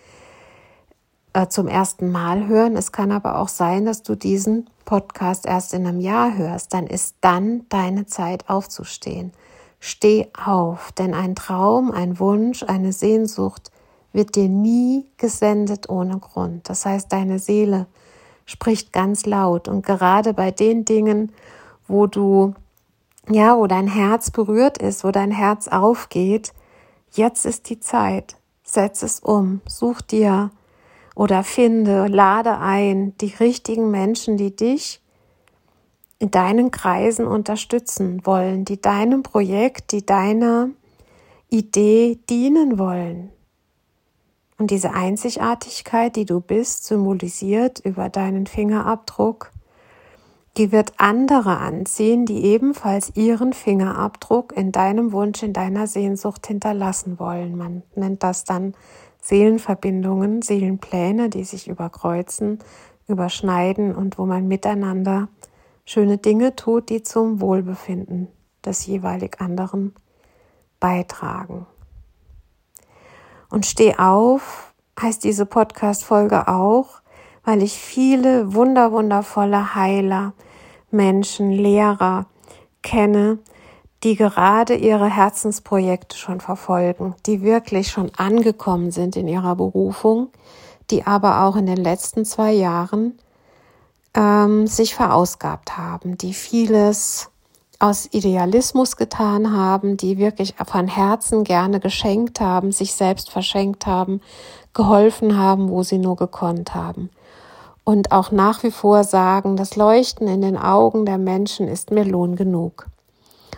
äh, 1.35 1.49
zum 1.49 1.68
ersten 1.68 2.11
Mal 2.11 2.46
hören. 2.46 2.75
Es 2.75 2.92
kann 2.92 3.12
aber 3.12 3.38
auch 3.38 3.49
sein, 3.49 3.85
dass 3.85 4.02
du 4.02 4.14
diesen 4.14 4.70
Podcast 4.87 5.44
erst 5.44 5.75
in 5.75 5.87
einem 5.87 6.00
Jahr 6.00 6.38
hörst. 6.38 6.73
Dann 6.73 6.87
ist 6.87 7.16
dann 7.20 7.66
deine 7.68 8.06
Zeit 8.06 8.49
aufzustehen. 8.49 9.32
Steh 9.78 10.28
auf, 10.42 10.90
denn 10.92 11.12
ein 11.12 11.35
Traum, 11.35 11.90
ein 11.90 12.18
Wunsch, 12.18 12.62
eine 12.62 12.94
Sehnsucht 12.94 13.73
wird 14.16 14.35
dir 14.35 14.49
nie 14.49 15.06
gesendet 15.18 15.88
ohne 15.88 16.18
Grund. 16.18 16.68
Das 16.68 16.87
heißt, 16.87 17.12
deine 17.12 17.38
Seele 17.38 17.87
spricht 18.46 18.92
ganz 18.92 19.26
laut 19.26 19.68
und 19.68 19.85
gerade 19.85 20.32
bei 20.32 20.50
den 20.50 20.85
Dingen, 20.85 21.32
wo 21.87 22.06
du, 22.06 22.54
ja, 23.28 23.56
wo 23.56 23.66
dein 23.66 23.87
Herz 23.87 24.30
berührt 24.30 24.78
ist, 24.78 25.04
wo 25.04 25.11
dein 25.11 25.30
Herz 25.30 25.68
aufgeht, 25.68 26.52
jetzt 27.12 27.44
ist 27.44 27.68
die 27.68 27.78
Zeit. 27.78 28.37
Setz 28.64 29.02
es 29.02 29.20
um, 29.20 29.61
such 29.68 30.00
dir 30.00 30.50
oder 31.14 31.44
finde, 31.44 32.06
lade 32.08 32.58
ein 32.58 33.16
die 33.18 33.35
richtigen 33.38 33.90
Menschen, 33.90 34.37
die 34.37 34.56
dich 34.56 35.00
in 36.18 36.30
deinen 36.30 36.70
Kreisen 36.70 37.26
unterstützen 37.26 38.25
wollen, 38.25 38.64
die 38.64 38.80
deinem 38.80 39.23
Projekt, 39.23 39.92
die 39.92 40.06
deiner 40.06 40.70
Idee 41.50 42.18
dienen 42.28 42.78
wollen. 42.78 43.30
Und 44.58 44.70
diese 44.70 44.94
Einzigartigkeit, 44.94 46.16
die 46.16 46.25
du 46.25 46.40
bist, 46.40 46.84
symbolisiert 46.84 47.80
über 47.80 48.08
deinen 48.08 48.46
Fingerabdruck, 48.46 49.52
die 50.56 50.72
wird 50.72 50.94
andere 50.96 51.58
anziehen, 51.58 52.25
die 52.25 52.44
ebenfalls 52.44 53.14
ihren 53.14 53.52
Fingerabdruck 53.52 54.56
in 54.56 54.72
deinem 54.72 55.12
Wunsch, 55.12 55.42
in 55.42 55.52
deiner 55.52 55.86
Sehnsucht 55.86 56.46
hinterlassen 56.46 57.18
wollen. 57.18 57.58
Man 57.58 57.82
nennt 57.94 58.22
das 58.22 58.44
dann 58.44 58.75
Seelenverbindungen, 59.20 60.40
Seelenpläne, 60.40 61.28
die 61.28 61.44
sich 61.44 61.68
überkreuzen, 61.68 62.60
überschneiden 63.06 63.94
und 63.94 64.18
wo 64.18 64.25
man 64.25 64.48
miteinander 64.48 65.28
schöne 65.84 66.16
Dinge 66.16 66.56
tut, 66.56 66.88
die 66.88 67.02
zum 67.02 67.42
Wohlbefinden 67.42 68.28
des 68.64 68.86
jeweilig 68.86 69.40
anderen 69.40 69.94
beitragen. 70.80 71.66
Und 73.48 73.66
steh 73.66 73.96
auf 73.96 74.72
heißt 75.00 75.24
diese 75.24 75.46
Podcast-Folge 75.46 76.48
auch, 76.48 77.00
weil 77.44 77.62
ich 77.62 77.74
viele 77.74 78.54
wunderwundervolle 78.54 79.74
Heiler, 79.74 80.32
Menschen, 80.90 81.50
Lehrer 81.50 82.26
kenne, 82.82 83.38
die 84.02 84.16
gerade 84.16 84.74
ihre 84.74 85.08
Herzensprojekte 85.08 86.16
schon 86.16 86.40
verfolgen, 86.40 87.14
die 87.26 87.42
wirklich 87.42 87.88
schon 87.88 88.10
angekommen 88.16 88.90
sind 88.90 89.16
in 89.16 89.28
ihrer 89.28 89.56
Berufung, 89.56 90.28
die 90.90 91.06
aber 91.06 91.42
auch 91.42 91.56
in 91.56 91.66
den 91.66 91.78
letzten 91.78 92.24
zwei 92.24 92.52
Jahren 92.52 93.18
ähm, 94.14 94.66
sich 94.66 94.94
verausgabt 94.94 95.76
haben, 95.76 96.18
die 96.18 96.35
vieles 96.35 97.30
aus 97.78 98.08
Idealismus 98.12 98.96
getan 98.96 99.52
haben, 99.52 99.96
die 99.96 100.18
wirklich 100.18 100.54
von 100.66 100.88
Herzen 100.88 101.44
gerne 101.44 101.80
geschenkt 101.80 102.40
haben, 102.40 102.72
sich 102.72 102.94
selbst 102.94 103.30
verschenkt 103.30 103.86
haben, 103.86 104.20
geholfen 104.72 105.38
haben, 105.38 105.68
wo 105.68 105.82
sie 105.82 105.98
nur 105.98 106.16
gekonnt 106.16 106.74
haben. 106.74 107.10
Und 107.84 108.12
auch 108.12 108.32
nach 108.32 108.62
wie 108.62 108.70
vor 108.70 109.04
sagen, 109.04 109.56
das 109.56 109.76
Leuchten 109.76 110.26
in 110.26 110.42
den 110.42 110.56
Augen 110.56 111.06
der 111.06 111.18
Menschen 111.18 111.68
ist 111.68 111.90
mir 111.90 112.04
Lohn 112.04 112.34
genug. 112.34 112.88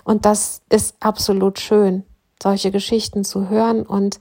Und 0.04 0.24
das 0.24 0.62
ist 0.68 0.96
absolut 1.00 1.58
schön, 1.58 2.04
solche 2.42 2.70
Geschichten 2.70 3.24
zu 3.24 3.48
hören 3.48 3.82
und 3.82 4.20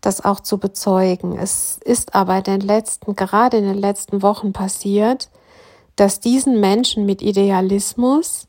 das 0.00 0.24
auch 0.24 0.40
zu 0.40 0.58
bezeugen. 0.58 1.38
Es 1.38 1.78
ist 1.84 2.14
aber 2.14 2.38
in 2.38 2.44
den 2.44 2.60
letzten, 2.60 3.16
gerade 3.16 3.56
in 3.56 3.64
den 3.64 3.78
letzten 3.78 4.22
Wochen 4.22 4.52
passiert, 4.52 5.30
dass 5.96 6.20
diesen 6.20 6.60
Menschen 6.60 7.06
mit 7.06 7.22
Idealismus 7.22 8.48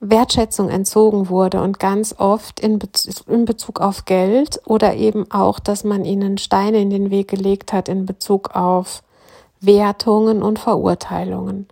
Wertschätzung 0.00 0.68
entzogen 0.68 1.28
wurde 1.28 1.62
und 1.62 1.80
ganz 1.80 2.14
oft 2.18 2.60
in, 2.60 2.78
Bezug, 2.78 3.28
in 3.28 3.44
Bezug 3.44 3.80
auf 3.80 4.04
Geld 4.04 4.60
oder 4.66 4.94
eben 4.94 5.30
auch, 5.30 5.58
dass 5.58 5.84
man 5.84 6.04
ihnen 6.04 6.38
Steine 6.38 6.80
in 6.80 6.90
den 6.90 7.10
Weg 7.10 7.28
gelegt 7.28 7.72
hat 7.72 7.88
in 7.88 8.04
Bezug 8.04 8.54
auf 8.54 9.02
Wertungen 9.60 10.42
und 10.42 10.58
Verurteilungen. 10.58 11.66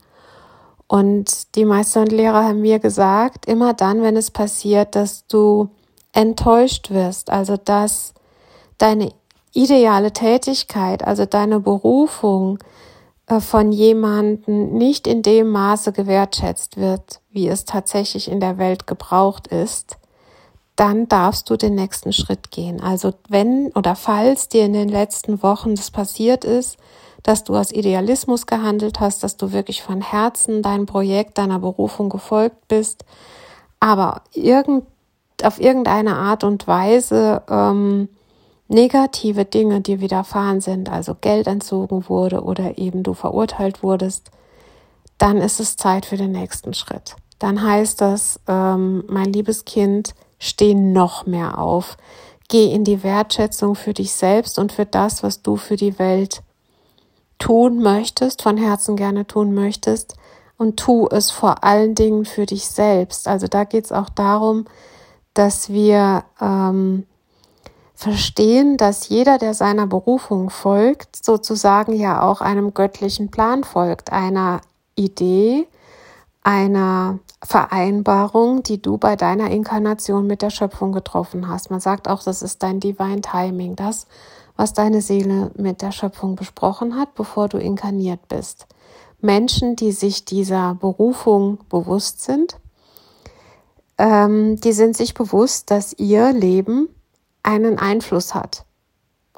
Und 0.87 1.55
die 1.55 1.65
Meister 1.65 2.03
und 2.03 2.13
Lehrer 2.13 2.45
haben 2.45 2.61
mir 2.61 2.79
gesagt, 2.79 3.47
immer 3.47 3.75
dann, 3.75 4.03
wenn 4.03 4.17
es 4.17 4.31
passiert, 4.31 4.95
dass 4.95 5.27
du 5.27 5.69
enttäuscht 6.13 6.91
wirst, 6.91 7.31
also 7.31 7.57
dass 7.57 8.15
deine 8.79 9.13
ideale 9.53 10.13
Tätigkeit, 10.13 11.05
also 11.07 11.27
deine 11.27 11.61
Berufung, 11.61 12.59
von 13.27 13.73
jemanden 13.73 14.75
nicht 14.75 15.07
in 15.07 15.23
dem 15.23 15.51
Maße 15.51 15.93
gewertschätzt 15.93 16.77
wird, 16.77 17.21
wie 17.31 17.49
es 17.49 17.65
tatsächlich 17.65 18.31
in 18.31 18.41
der 18.41 18.59
Welt 18.59 18.87
gebraucht 18.87 19.47
ist, 19.47 19.97
dann 20.77 21.09
darfst 21.09 21.49
du 21.49 21.57
den 21.57 21.75
nächsten 21.75 22.13
Schritt 22.13 22.51
gehen. 22.51 22.81
Also 22.83 23.15
wenn 23.29 23.69
oder 23.75 23.95
falls 23.95 24.49
dir 24.49 24.65
in 24.65 24.73
den 24.73 24.89
letzten 24.89 25.43
Wochen 25.43 25.75
das 25.75 25.91
passiert 25.91 26.45
ist, 26.45 26.77
dass 27.23 27.45
du 27.45 27.57
aus 27.57 27.73
Idealismus 27.73 28.47
gehandelt 28.47 29.01
hast, 29.01 29.23
dass 29.23 29.37
du 29.37 29.53
wirklich 29.53 29.83
von 29.83 30.03
Herzen 30.03 30.63
deinem 30.63 30.87
Projekt, 30.87 31.39
deiner 31.39 31.59
Berufung 31.59 32.11
gefolgt 32.11 32.69
bist, 32.69 33.05
aber 33.81 34.23
irgend, 34.33 34.85
auf 35.43 35.61
irgendeine 35.61 36.17
Art 36.17 36.45
und 36.45 36.67
Weise 36.67 37.43
ähm, 37.49 38.09
negative 38.75 39.45
Dinge 39.45 39.81
dir 39.81 40.01
widerfahren 40.01 40.61
sind, 40.61 40.91
also 40.91 41.15
Geld 41.21 41.47
entzogen 41.47 42.09
wurde 42.09 42.43
oder 42.43 42.77
eben 42.77 43.03
du 43.03 43.15
verurteilt 43.15 43.83
wurdest, 43.83 44.31
dann 45.17 45.39
ist 45.39 45.61
es 45.61 45.77
Zeit 45.77 46.05
für 46.05 46.17
den 46.17 46.33
nächsten 46.33 46.75
Schritt. 46.75 47.17
Dann 47.39 47.63
heißt 47.63 48.01
das, 48.01 48.41
ähm, 48.49 49.05
mein 49.09 49.33
liebes 49.33 49.65
Kind, 49.65 50.15
steh 50.39 50.75
noch 50.75 51.27
mehr 51.27 51.59
auf. 51.59 51.97
Geh 52.49 52.73
in 52.73 52.85
die 52.85 53.03
Wertschätzung 53.03 53.75
für 53.75 53.95
dich 53.95 54.13
selbst 54.13 54.59
und 54.59 54.73
für 54.73 54.85
das, 54.85 55.23
was 55.23 55.43
du 55.43 55.57
für 55.57 55.77
die 55.77 55.99
Welt 55.99 56.43
tun 57.39 57.81
möchtest, 57.81 58.43
von 58.43 58.57
Herzen 58.57 58.97
gerne 58.97 59.27
tun 59.27 59.55
möchtest. 59.55 60.17
Und 60.57 60.79
tu 60.79 61.09
es 61.11 61.31
vor 61.31 61.65
allen 61.65 61.95
Dingen 61.95 62.25
für 62.25 62.47
dich 62.47 62.67
selbst. 62.67 63.27
Also 63.27 63.47
da 63.49 63.65
geht 63.65 63.87
es 63.87 63.93
auch 63.93 64.09
darum, 64.09 64.67
dass 65.33 65.69
wir 65.69 66.25
ähm, 66.41 67.07
verstehen, 67.95 68.77
dass 68.77 69.09
jeder, 69.09 69.39
der 69.39 69.55
seiner 69.55 69.87
Berufung 69.87 70.51
folgt, 70.51 71.25
sozusagen 71.25 71.95
ja 71.95 72.23
auch 72.23 72.41
einem 72.41 72.75
göttlichen 72.75 73.31
Plan 73.31 73.65
folgt, 73.65 74.13
einer 74.13 74.61
Idee, 74.97 75.67
einer 76.43 77.21
Vereinbarung, 77.43 78.63
die 78.63 78.83
du 78.83 78.99
bei 78.99 79.17
deiner 79.17 79.51
Inkarnation 79.51 80.27
mit 80.27 80.43
der 80.43 80.51
Schöpfung 80.51 80.93
getroffen 80.93 81.49
hast. 81.49 81.71
Man 81.71 81.81
sagt 81.81 82.09
auch, 82.09 82.23
das 82.23 82.43
ist 82.43 82.63
dein 82.63 82.81
Divine 82.81 83.23
Timing, 83.23 83.77
das, 83.77 84.07
was 84.57 84.73
deine 84.73 85.01
Seele 85.01 85.51
mit 85.57 85.81
der 85.81 85.93
Schöpfung 85.93 86.37
besprochen 86.37 86.97
hat, 86.97 87.15
bevor 87.15 87.49
du 87.49 87.59
inkarniert 87.59 88.29
bist. 88.29 88.67
Menschen, 89.21 89.77
die 89.77 89.93
sich 89.93 90.25
dieser 90.25 90.75
Berufung 90.75 91.59
bewusst 91.71 92.23
sind, 92.23 92.59
ähm, 93.97 94.61
die 94.61 94.73
sind 94.73 94.97
sich 94.97 95.15
bewusst, 95.15 95.71
dass 95.71 95.95
ihr 95.95 96.33
Leben 96.33 96.89
einen 97.45 97.79
Einfluss 97.79 98.35
hat. 98.35 98.65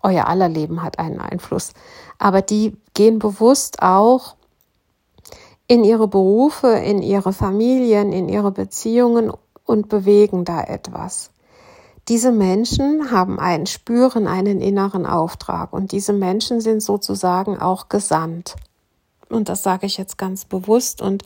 Euer 0.03 0.27
aller 0.27 0.49
Leben 0.49 0.83
hat 0.83 0.99
einen 0.99 1.21
Einfluss. 1.21 1.73
Aber 2.19 2.41
die 2.41 2.77
gehen 2.95 3.19
bewusst 3.19 3.83
auch 3.83 4.37
in 5.67 5.85
ihre 5.85 6.09
Berufe, 6.09 6.69
in 6.69 7.03
ihre 7.03 7.33
Familien, 7.33 8.13
in 8.13 8.29
ihre 8.29 8.53
Beziehungen 8.53 9.33
und 9.65 9.89
bewegen 9.89 10.45
da 10.45 10.63
etwas. 10.63 11.31
Diese 12.09 12.31
Menschen 12.31 13.11
haben 13.11 13.41
einen, 13.41 13.67
spüren 13.67 14.29
einen 14.29 14.61
inneren 14.61 15.07
Auftrag 15.07 15.73
und 15.73 15.91
diese 15.91 16.13
Menschen 16.13 16.61
sind 16.61 16.81
sozusagen 16.81 17.59
auch 17.59 17.89
gesandt. 17.89 18.55
und 19.29 19.49
das 19.49 19.65
sage 19.65 19.87
ich 19.87 19.97
jetzt 19.97 20.19
ganz 20.19 20.45
bewusst 20.45 21.03
und 21.03 21.25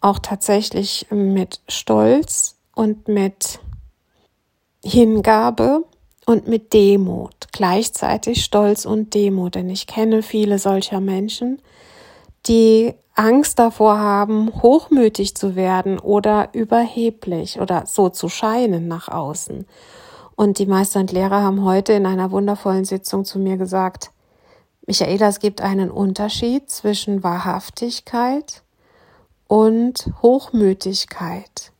auch 0.00 0.20
tatsächlich 0.20 1.08
mit 1.10 1.60
Stolz 1.68 2.54
und 2.72 3.08
mit 3.08 3.58
Hingabe 4.84 5.84
und 6.26 6.48
mit 6.48 6.72
Demut, 6.72 7.34
gleichzeitig 7.52 8.44
Stolz 8.44 8.84
und 8.84 9.14
Demut, 9.14 9.54
denn 9.54 9.68
ich 9.70 9.86
kenne 9.86 10.22
viele 10.22 10.58
solcher 10.58 11.00
Menschen, 11.00 11.60
die 12.46 12.94
Angst 13.14 13.58
davor 13.58 13.98
haben, 13.98 14.62
hochmütig 14.62 15.36
zu 15.36 15.54
werden 15.54 15.98
oder 15.98 16.48
überheblich 16.52 17.60
oder 17.60 17.84
so 17.86 18.08
zu 18.08 18.28
scheinen 18.28 18.88
nach 18.88 19.08
außen. 19.08 19.66
Und 20.34 20.58
die 20.58 20.66
Meister 20.66 21.00
und 21.00 21.12
Lehrer 21.12 21.42
haben 21.42 21.64
heute 21.64 21.92
in 21.92 22.06
einer 22.06 22.30
wundervollen 22.30 22.84
Sitzung 22.84 23.24
zu 23.24 23.38
mir 23.38 23.58
gesagt, 23.58 24.10
Michaela, 24.86 25.28
es 25.28 25.40
gibt 25.40 25.60
einen 25.60 25.90
Unterschied 25.90 26.70
zwischen 26.70 27.22
Wahrhaftigkeit 27.22 28.62
und 29.46 30.10
Hochmütigkeit. 30.22 31.71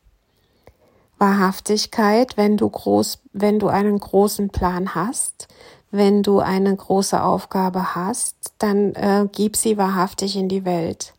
Wahrhaftigkeit, 1.22 2.37
wenn 2.37 2.56
du 2.56 2.68
groß, 2.68 3.20
wenn 3.32 3.61
du 3.61 3.68
einen 3.68 3.96
großen 3.98 4.48
Plan 4.48 4.96
hast, 4.96 5.46
wenn 5.92 6.24
du 6.24 6.40
eine 6.40 6.74
große 6.74 7.22
Aufgabe 7.22 7.94
hast, 7.94 8.35
dann 8.58 8.94
äh, 8.96 9.28
gib 9.30 9.54
sie 9.56 9.76
wahrhaftig 9.76 10.37
in 10.37 10.48
die 10.48 10.64
Welt. 10.64 11.14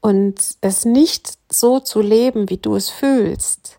Und 0.00 0.56
es 0.60 0.84
nicht 0.84 1.38
so 1.48 1.78
zu 1.78 2.00
leben, 2.00 2.50
wie 2.50 2.56
du 2.56 2.74
es 2.74 2.90
fühlst, 2.90 3.78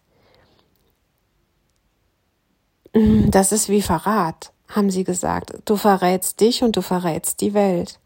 das 2.93 3.51
ist 3.51 3.67
wie 3.67 3.82
Verrat, 3.82 4.53
haben 4.69 4.91
sie 4.91 5.03
gesagt. 5.03 5.53
Du 5.65 5.75
verrätst 5.75 6.39
dich 6.39 6.63
und 6.63 6.77
du 6.77 6.82
verrätst 6.82 7.41
die 7.41 7.53
Welt. 7.53 7.99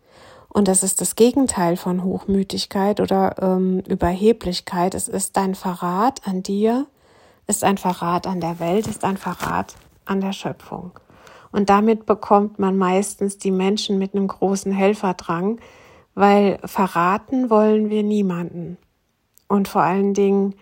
Und 0.49 0.67
das 0.67 0.81
ist 0.81 1.01
das 1.01 1.15
Gegenteil 1.15 1.77
von 1.77 2.03
Hochmütigkeit 2.03 2.99
oder 2.99 3.35
ähm, 3.39 3.81
Überheblichkeit. 3.81 4.95
Es 4.95 5.07
ist 5.07 5.37
dein 5.37 5.53
Verrat 5.53 6.25
an 6.25 6.41
dir 6.41 6.87
ist 7.47 7.63
ein 7.63 7.77
Verrat 7.77 8.27
an 8.27 8.39
der 8.39 8.59
Welt, 8.59 8.87
ist 8.87 9.03
ein 9.03 9.17
Verrat 9.17 9.75
an 10.05 10.21
der 10.21 10.33
Schöpfung. 10.33 10.91
Und 11.51 11.69
damit 11.69 12.05
bekommt 12.05 12.59
man 12.59 12.77
meistens 12.77 13.37
die 13.37 13.51
Menschen 13.51 13.97
mit 13.97 14.13
einem 14.13 14.27
großen 14.27 14.71
Helferdrang, 14.71 15.59
weil 16.13 16.59
verraten 16.65 17.49
wollen 17.49 17.89
wir 17.89 18.03
niemanden. 18.03 18.77
Und 19.47 19.67
vor 19.67 19.81
allen 19.81 20.13
Dingen 20.13 20.55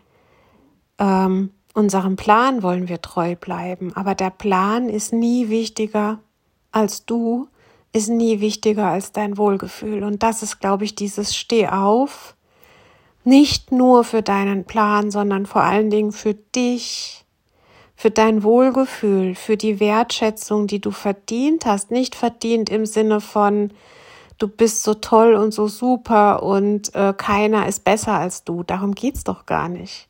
ähm, 0.99 1.51
unserem 1.73 2.15
Plan 2.15 2.63
wollen 2.63 2.87
wir 2.87 3.01
treu 3.01 3.35
bleiben. 3.35 3.93
Aber 3.95 4.15
der 4.15 4.29
Plan 4.29 4.89
ist 4.89 5.11
nie 5.11 5.49
wichtiger 5.49 6.19
als 6.71 7.05
du, 7.05 7.47
ist 7.93 8.09
nie 8.09 8.41
wichtiger 8.41 8.87
als 8.87 9.11
dein 9.11 9.37
Wohlgefühl. 9.37 10.03
Und 10.03 10.23
das 10.23 10.43
ist, 10.43 10.59
glaube 10.59 10.83
ich, 10.83 10.95
dieses 10.95 11.35
Steh 11.35 11.67
auf, 11.67 12.34
nicht 13.25 13.71
nur 13.71 14.03
für 14.03 14.21
deinen 14.21 14.65
Plan, 14.65 15.11
sondern 15.11 15.45
vor 15.45 15.63
allen 15.63 15.89
Dingen 15.89 16.11
für 16.11 16.33
dich, 16.33 17.25
für 17.95 18.11
dein 18.11 18.43
Wohlgefühl, 18.43 19.35
für 19.35 19.57
die 19.57 19.79
Wertschätzung, 19.79 20.67
die 20.67 20.79
du 20.79 20.91
verdient 20.91 21.65
hast. 21.65 21.91
Nicht 21.91 22.15
verdient 22.15 22.69
im 22.69 22.85
Sinne 22.85 23.21
von, 23.21 23.71
du 24.37 24.47
bist 24.47 24.83
so 24.83 24.93
toll 24.93 25.33
und 25.33 25.53
so 25.53 25.67
super 25.67 26.43
und 26.43 26.93
äh, 26.93 27.13
keiner 27.17 27.67
ist 27.67 27.83
besser 27.83 28.13
als 28.13 28.43
du. 28.43 28.63
Darum 28.63 28.93
geht's 28.93 29.23
doch 29.23 29.45
gar 29.45 29.69
nicht. 29.69 30.07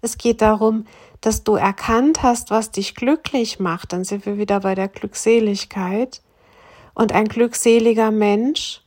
Es 0.00 0.18
geht 0.18 0.40
darum, 0.40 0.86
dass 1.20 1.42
du 1.42 1.56
erkannt 1.56 2.22
hast, 2.22 2.50
was 2.50 2.70
dich 2.70 2.94
glücklich 2.94 3.58
macht. 3.58 3.92
Dann 3.92 4.04
sind 4.04 4.24
wir 4.24 4.38
wieder 4.38 4.60
bei 4.60 4.74
der 4.74 4.88
Glückseligkeit. 4.88 6.22
Und 6.94 7.12
ein 7.12 7.26
glückseliger 7.26 8.10
Mensch 8.10 8.82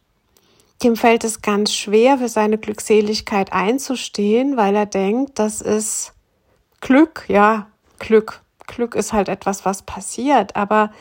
dem 0.84 0.96
fällt 0.96 1.24
es 1.24 1.42
ganz 1.42 1.74
schwer, 1.74 2.20
für 2.20 2.30
seine 2.30 2.58
Glückseligkeit 2.58 3.52
einzustehen, 3.52 4.56
weil 4.58 4.76
er 4.76 4.86
denkt, 4.86 5.38
das 5.40 5.62
ist 5.62 6.14
Glück, 6.82 7.26
ja, 7.28 7.68
Glück. 8.00 8.42
Glück 8.68 8.96
ist 8.96 9.12
halt 9.12 9.30
etwas, 9.30 9.66
was 9.66 9.82
passiert, 9.82 10.56
aber 10.56 10.92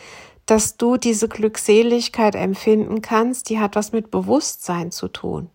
dass 0.46 0.78
du 0.78 0.96
diese 0.96 1.28
Glückseligkeit 1.28 2.34
empfinden 2.34 3.02
kannst, 3.02 3.50
die 3.50 3.60
hat 3.60 3.76
was 3.76 3.92
mit 3.92 4.10
Bewusstsein 4.10 4.90
zu 4.90 5.08
tun. 5.08 5.50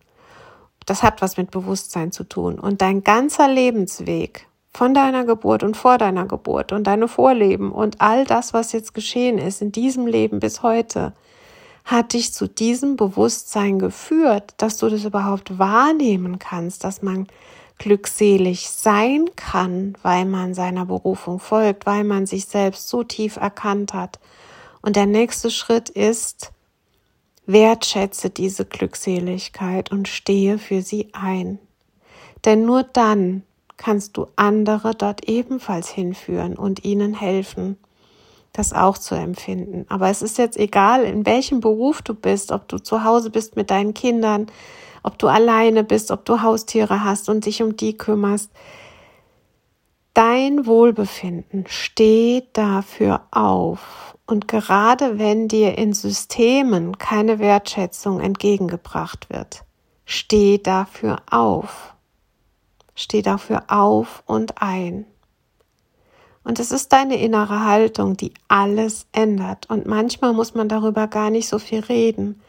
Das 0.86 1.02
hat 1.02 1.20
was 1.20 1.36
mit 1.36 1.50
Bewusstsein 1.50 2.12
zu 2.12 2.24
tun. 2.24 2.58
Und 2.58 2.80
dein 2.80 3.02
ganzer 3.02 3.48
Lebensweg 3.48 4.46
von 4.72 4.94
deiner 4.94 5.24
Geburt 5.24 5.62
und 5.62 5.76
vor 5.76 5.98
deiner 5.98 6.26
Geburt 6.26 6.72
und 6.72 6.86
deine 6.86 7.08
Vorleben 7.08 7.72
und 7.72 8.00
all 8.00 8.24
das, 8.24 8.54
was 8.54 8.72
jetzt 8.72 8.94
geschehen 8.94 9.38
ist 9.38 9.62
in 9.62 9.72
diesem 9.72 10.06
Leben 10.06 10.40
bis 10.40 10.62
heute, 10.62 11.12
hat 11.84 12.14
dich 12.14 12.32
zu 12.32 12.48
diesem 12.48 12.96
Bewusstsein 12.96 13.78
geführt, 13.78 14.54
dass 14.56 14.78
du 14.78 14.88
das 14.88 15.04
überhaupt 15.04 15.58
wahrnehmen 15.58 16.38
kannst, 16.38 16.82
dass 16.82 17.02
man 17.02 17.26
glückselig 17.78 18.70
sein 18.70 19.28
kann, 19.36 19.96
weil 20.02 20.24
man 20.24 20.54
seiner 20.54 20.86
Berufung 20.86 21.38
folgt, 21.38 21.84
weil 21.86 22.04
man 22.04 22.26
sich 22.26 22.46
selbst 22.46 22.88
so 22.88 23.04
tief 23.04 23.36
erkannt 23.36 23.92
hat. 23.92 24.18
Und 24.80 24.96
der 24.96 25.06
nächste 25.06 25.50
Schritt 25.50 25.90
ist, 25.90 26.52
wertschätze 27.46 28.30
diese 28.30 28.64
Glückseligkeit 28.64 29.90
und 29.90 30.08
stehe 30.08 30.58
für 30.58 30.80
sie 30.80 31.10
ein. 31.12 31.58
Denn 32.44 32.64
nur 32.64 32.82
dann 32.82 33.42
kannst 33.76 34.16
du 34.16 34.28
andere 34.36 34.94
dort 34.94 35.28
ebenfalls 35.28 35.90
hinführen 35.90 36.56
und 36.56 36.84
ihnen 36.84 37.12
helfen 37.12 37.76
das 38.54 38.72
auch 38.72 38.96
zu 38.96 39.14
empfinden. 39.16 39.84
Aber 39.88 40.08
es 40.08 40.22
ist 40.22 40.38
jetzt 40.38 40.56
egal, 40.56 41.02
in 41.02 41.26
welchem 41.26 41.60
Beruf 41.60 42.00
du 42.00 42.14
bist, 42.14 42.52
ob 42.52 42.68
du 42.68 42.78
zu 42.78 43.04
Hause 43.04 43.28
bist 43.28 43.56
mit 43.56 43.70
deinen 43.70 43.92
Kindern, 43.92 44.46
ob 45.02 45.18
du 45.18 45.26
alleine 45.26 45.84
bist, 45.84 46.10
ob 46.10 46.24
du 46.24 46.40
Haustiere 46.40 47.04
hast 47.04 47.28
und 47.28 47.44
dich 47.44 47.62
um 47.62 47.76
die 47.76 47.98
kümmerst. 47.98 48.50
Dein 50.14 50.66
Wohlbefinden 50.66 51.64
steht 51.66 52.56
dafür 52.56 53.22
auf. 53.32 54.16
Und 54.24 54.46
gerade 54.46 55.18
wenn 55.18 55.48
dir 55.48 55.76
in 55.76 55.92
Systemen 55.92 56.96
keine 56.96 57.40
Wertschätzung 57.40 58.20
entgegengebracht 58.20 59.28
wird, 59.30 59.64
steh 60.06 60.58
dafür 60.58 61.16
auf. 61.28 61.92
Steh 62.94 63.20
dafür 63.20 63.64
auf 63.66 64.22
und 64.26 64.62
ein. 64.62 65.06
Und 66.44 66.60
es 66.60 66.70
ist 66.70 66.92
deine 66.92 67.16
innere 67.16 67.64
Haltung, 67.64 68.16
die 68.16 68.32
alles 68.48 69.06
ändert. 69.12 69.68
Und 69.70 69.86
manchmal 69.86 70.34
muss 70.34 70.54
man 70.54 70.68
darüber 70.68 71.08
gar 71.08 71.30
nicht 71.30 71.48
so 71.48 71.58
viel 71.58 71.80
reden, 71.80 72.40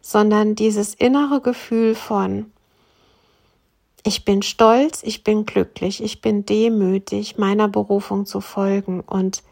sondern 0.00 0.54
dieses 0.54 0.94
innere 0.94 1.40
Gefühl 1.40 1.94
von, 1.94 2.50
ich 4.06 4.24
bin 4.24 4.42
stolz, 4.42 5.02
ich 5.02 5.24
bin 5.24 5.46
glücklich, 5.46 6.02
ich 6.02 6.20
bin 6.20 6.44
demütig, 6.44 7.38
meiner 7.38 7.68
Berufung 7.68 8.26
zu 8.26 8.40
folgen 8.40 9.00
und 9.00 9.42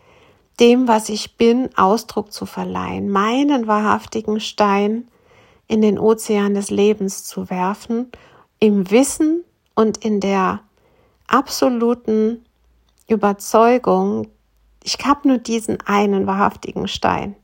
dem, 0.60 0.88
was 0.88 1.08
ich 1.08 1.36
bin, 1.36 1.70
Ausdruck 1.76 2.32
zu 2.32 2.44
verleihen, 2.44 3.08
meinen 3.08 3.66
wahrhaftigen 3.66 4.40
Stein 4.40 5.08
in 5.68 5.80
den 5.80 5.98
Ozean 5.98 6.52
des 6.52 6.70
Lebens 6.70 7.24
zu 7.24 7.48
werfen, 7.48 8.12
im 8.58 8.90
Wissen 8.90 9.44
und 9.74 9.98
in 9.98 10.20
der 10.20 10.60
absoluten 11.26 12.44
Überzeugung, 13.08 14.28
ich 14.82 14.98
habe 15.04 15.28
nur 15.28 15.38
diesen 15.38 15.80
einen 15.80 16.26
wahrhaftigen 16.26 16.88
Stein, 16.88 17.36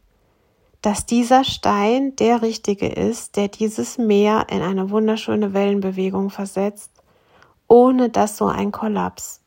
dass 0.83 1.07
dieser 1.07 1.44
Stein 1.44 2.16
der 2.16 2.42
richtige 2.42 2.88
ist, 2.88 3.37
der 3.37 3.49
dieses 3.49 3.99
Meer 3.99 4.47
in 4.51 4.62
eine 4.62 4.90
wunderschöne 4.90 5.53
Wellenbewegung 5.53 6.31
versetzt, 6.31 6.92
ohne 7.66 8.09
dass 8.09 8.37
so 8.37 8.47
ein 8.47 8.73
Kollaps 8.73 9.40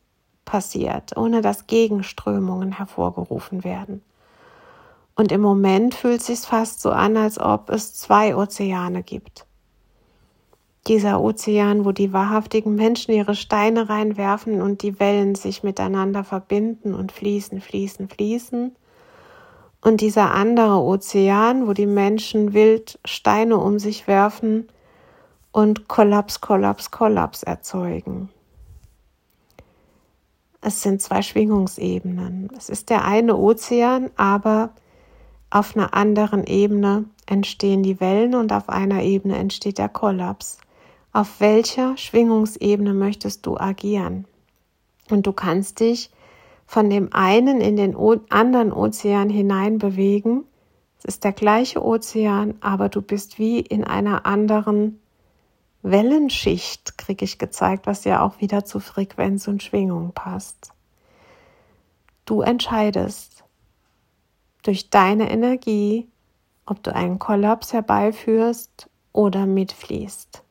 passiert, 0.46 1.16
ohne 1.18 1.42
dass 1.42 1.68
Gegenströmungen 1.68 2.74
hervorgerufen 2.74 3.64
werden. 3.64 4.02
Und 5.16 5.32
im 5.32 5.42
Moment 5.42 5.94
fühlt 5.94 6.22
es 6.22 6.28
sich 6.28 6.40
fast 6.40 6.82
so 6.82 6.92
an, 6.92 7.18
als 7.18 7.40
ob 7.40 7.70
es 7.70 7.94
zwei 7.94 8.36
Ozeane 8.36 9.04
gibt 9.04 9.46
dieser 10.88 11.22
Ozean, 11.22 11.86
wo 11.86 11.92
die 11.92 12.12
wahrhaftigen 12.12 12.76
Menschen 12.76 13.14
ihre 13.14 13.36
Steine 13.36 13.90
reinwerfen 13.90 14.62
und 14.62 14.82
die 14.82 15.00
Wellen 15.00 15.36
sich 15.36 15.64
miteinander 15.64 16.24
verbinden 16.24 16.96
und 16.96 17.12
fließen, 17.12 17.62
fließen, 17.62 18.10
fließen. 18.10 18.76
Und 19.82 20.02
dieser 20.02 20.34
andere 20.34 20.82
Ozean, 20.82 21.68
wo 21.68 21.74
die 21.74 21.88
Menschen 21.88 22.54
wild 22.54 23.00
Steine 23.06 23.58
um 23.58 23.80
sich 23.80 24.08
werfen 24.08 24.68
und 25.52 25.88
Kollaps, 25.88 26.42
Kollaps, 26.42 26.92
Kollaps 26.92 27.44
erzeugen. 27.44 28.30
Es 30.62 30.82
sind 30.82 31.02
zwei 31.02 31.22
Schwingungsebenen. 31.22 32.50
Es 32.56 32.70
ist 32.70 32.92
der 32.92 33.06
eine 33.06 33.36
Ozean, 33.36 34.12
aber 34.16 34.72
auf 35.50 35.76
einer 35.76 35.94
anderen 35.96 36.44
Ebene 36.46 37.06
entstehen 37.26 37.84
die 37.84 38.00
Wellen 38.00 38.36
und 38.36 38.54
auf 38.54 38.70
einer 38.70 39.02
Ebene 39.02 39.38
entsteht 39.38 39.80
der 39.80 39.90
Kollaps 39.90 40.60
auf 41.14 41.40
welcher 41.40 41.98
Schwingungsebene 41.98 42.94
möchtest 42.94 43.46
du 43.46 43.58
agieren. 43.58 44.26
Und 45.10 45.28
du 45.28 45.34
kannst 45.34 45.80
dich 45.80 46.10
von 46.66 46.90
dem 46.90 47.12
einen 47.12 47.60
in 47.60 47.76
den 47.76 47.96
anderen 48.30 48.72
Ozean 48.72 49.30
hinein 49.30 49.78
bewegen. 49.78 50.46
Es 51.00 51.16
ist 51.16 51.24
der 51.24 51.34
gleiche 51.34 51.84
Ozean, 51.84 52.56
aber 52.62 52.88
du 52.88 53.02
bist 53.02 53.40
wie 53.40 53.60
in 53.60 53.84
einer 53.84 54.26
anderen 54.26 55.02
Wellenschicht 55.84 56.98
kriege 56.98 57.26
ich 57.26 57.40
gezeigt, 57.40 57.88
was 57.88 58.04
ja 58.04 58.22
auch 58.22 58.40
wieder 58.40 58.66
zu 58.66 58.80
Frequenz 58.80 59.48
und 59.48 59.64
Schwingung 59.64 60.12
passt. 60.14 60.72
Du 62.26 62.42
entscheidest 62.42 63.44
durch 64.64 64.92
deine 64.92 65.32
Energie, 65.32 66.08
ob 66.66 66.84
du 66.84 66.94
einen 66.94 67.18
Kollaps 67.18 67.74
herbeiführst 67.74 68.90
oder 69.12 69.48
mitfließt, 69.48 70.44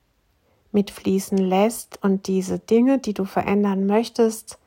mitfließen 0.73 1.39
lässt 1.39 1.99
und 2.03 2.27
diese 2.27 2.59
Dinge, 2.59 2.99
die 2.99 3.15
du 3.15 3.25
verändern 3.25 3.87
möchtest, 3.87 4.59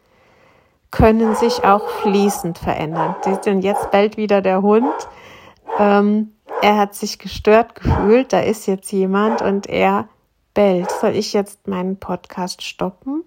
können 0.91 1.35
sich 1.35 1.63
auch 1.63 1.87
fließend 2.01 2.57
verändern. 2.57 3.15
Und 3.25 3.61
jetzt 3.61 3.89
bellt 3.91 4.15
wieder 4.15 4.41
der 4.41 4.61
Hund. 4.61 4.93
Ähm, 5.79 6.33
er 6.61 6.77
hat 6.77 6.93
sich 6.93 7.17
gestört 7.17 7.75
gefühlt, 7.75 8.31
da 8.31 8.39
ist 8.39 8.67
jetzt 8.67 8.91
jemand 8.91 9.41
und 9.41 9.67
er 9.67 10.07
bellt. 10.53 10.91
Soll 10.91 11.15
ich 11.15 11.33
jetzt 11.33 11.67
meinen 11.67 11.97
Podcast 11.97 12.61
stoppen? 12.61 13.23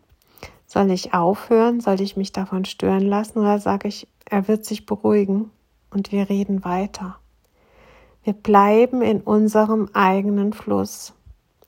Soll 0.67 0.91
ich 0.91 1.12
aufhören? 1.12 1.81
Soll 1.81 2.01
ich 2.01 2.17
mich 2.17 2.33
davon 2.33 2.65
stören 2.65 3.03
lassen? 3.03 3.39
Oder 3.41 3.59
sage 3.59 3.89
ich, 3.89 4.07
er 4.25 4.47
wird 4.47 4.65
sich 4.65 4.87
beruhigen 4.87 5.51
und 5.91 6.12
wir 6.12 6.29
reden 6.29 6.65
weiter? 6.65 7.19
Wir 8.23 8.33
bleiben 8.33 9.03
in 9.03 9.21
unserem 9.21 9.89
eigenen 9.93 10.53
Fluss, 10.53 11.15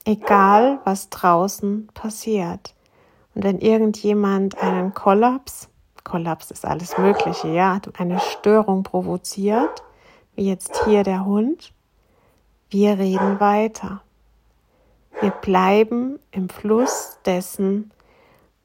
egal 0.09 0.81
was 0.85 1.11
draußen 1.11 1.88
passiert. 1.92 2.75
Und 3.35 3.44
wenn 3.44 3.59
irgendjemand 3.59 4.59
einen 4.59 4.94
Kollaps, 4.94 5.68
Kollaps 6.03 6.51
ist 6.51 6.64
alles 6.64 6.97
Mögliche, 6.97 7.49
ja, 7.49 7.79
eine 7.99 8.18
Störung 8.18 8.83
provoziert, 8.83 9.83
wie 10.35 10.49
jetzt 10.49 10.85
hier 10.85 11.05
der 11.05 11.27
Hund, 11.27 11.73
wir 12.71 12.99
reden 12.99 13.38
weiter. 13.38 14.03
Wir 15.21 15.31
bleiben 15.31 16.18
im 16.31 16.49
Fluss 16.49 17.18
dessen, 17.27 17.90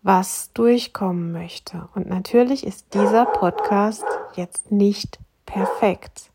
was 0.02 0.52
durchkommen 0.54 1.32
möchte. 1.32 1.90
Und 1.94 2.08
natürlich 2.08 2.66
ist 2.66 2.94
dieser 2.94 3.26
Podcast 3.26 4.06
jetzt 4.36 4.72
nicht 4.72 5.20
perfekt 5.46 6.32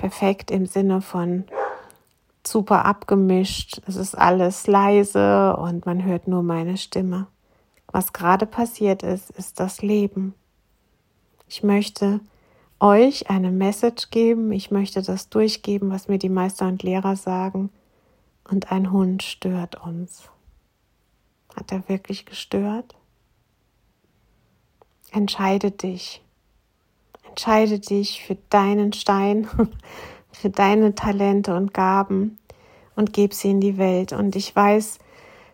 perfekt 0.00 0.50
im 0.50 0.64
Sinne 0.64 1.02
von 1.02 1.44
super 2.46 2.84
abgemischt. 2.84 3.80
Es 3.86 3.96
ist 3.96 4.16
alles 4.16 4.66
leise 4.66 5.56
und 5.56 5.86
man 5.86 6.04
hört 6.04 6.28
nur 6.28 6.42
meine 6.42 6.76
Stimme. 6.76 7.26
Was 7.86 8.12
gerade 8.12 8.46
passiert 8.46 9.02
ist, 9.02 9.30
ist 9.30 9.60
das 9.60 9.82
Leben. 9.82 10.34
Ich 11.48 11.62
möchte 11.62 12.20
euch 12.78 13.28
eine 13.28 13.50
Message 13.50 14.10
geben. 14.10 14.52
Ich 14.52 14.70
möchte 14.70 15.02
das 15.02 15.28
durchgeben, 15.28 15.90
was 15.90 16.08
mir 16.08 16.18
die 16.18 16.28
Meister 16.28 16.66
und 16.66 16.82
Lehrer 16.82 17.16
sagen. 17.16 17.70
Und 18.48 18.72
ein 18.72 18.90
Hund 18.90 19.22
stört 19.22 19.84
uns. 19.84 20.28
Hat 21.54 21.72
er 21.72 21.88
wirklich 21.88 22.26
gestört? 22.26 22.96
Entscheide 25.12 25.70
dich. 25.70 26.22
Entscheide 27.28 27.78
dich 27.78 28.22
für 28.24 28.36
deinen 28.48 28.92
Stein, 28.92 29.48
für 30.32 30.50
deine 30.50 30.94
Talente 30.94 31.54
und 31.54 31.74
Gaben 31.74 32.38
und 32.96 33.12
gib 33.12 33.34
sie 33.34 33.50
in 33.50 33.60
die 33.60 33.78
Welt. 33.78 34.12
Und 34.12 34.36
ich 34.36 34.54
weiß, 34.54 34.98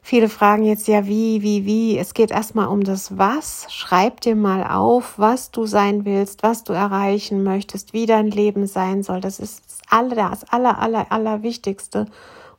viele 0.03 0.29
fragen 0.29 0.65
jetzt 0.65 0.89
ja, 0.89 1.07
wie, 1.07 1.43
wie, 1.43 1.65
wie. 1.65 1.99
Es 1.99 2.15
geht 2.15 2.31
erstmal 2.31 2.69
um 2.69 2.85
das 2.85 3.19
Was. 3.19 3.67
Schreib 3.69 4.21
dir 4.21 4.37
mal 4.37 4.65
auf, 4.65 5.19
was 5.19 5.51
du 5.51 5.67
sein 5.67 6.05
willst, 6.05 6.43
was 6.43 6.65
du 6.65 6.73
erreichen 6.73 7.43
möchtest, 7.43 7.93
wie 7.93 8.07
dein 8.07 8.31
Leben 8.31 8.67
sein 8.67 9.03
soll. 9.03 9.21
Das 9.21 9.39
ist 9.39 9.65
das 9.67 9.79
aller, 9.89 10.31
das 10.31 10.45
aller, 10.45 10.79
aller, 10.79 11.11
aller 11.11 11.43
Wichtigste. 11.43 12.07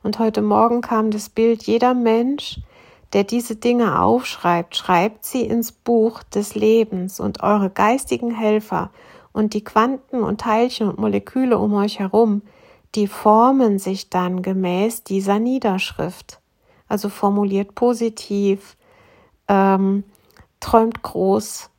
Und 0.02 0.18
heute 0.18 0.42
Morgen 0.42 0.80
kam 0.80 1.10
das 1.10 1.28
Bild, 1.28 1.64
jeder 1.64 1.94
Mensch, 1.94 2.60
der 3.12 3.24
diese 3.24 3.56
Dinge 3.56 4.00
aufschreibt, 4.00 4.76
schreibt 4.76 5.24
sie 5.24 5.42
ins 5.42 5.72
Buch 5.72 6.22
des 6.22 6.54
Lebens 6.54 7.20
und 7.20 7.42
eure 7.42 7.70
geistigen 7.70 8.30
Helfer 8.30 8.90
und 9.32 9.54
die 9.54 9.64
Quanten 9.64 10.22
und 10.22 10.40
Teilchen 10.40 10.88
und 10.88 10.98
Moleküle 10.98 11.58
um 11.58 11.74
euch 11.74 11.98
herum, 11.98 12.42
die 12.94 13.06
formen 13.06 13.78
sich 13.78 14.10
dann 14.10 14.42
gemäß 14.42 15.04
dieser 15.04 15.38
Niederschrift. 15.38 16.40
Also 16.88 17.08
formuliert 17.08 17.74
positiv, 17.74 18.76
ähm, 19.46 20.04
träumt 20.60 21.02
groß 21.02 21.70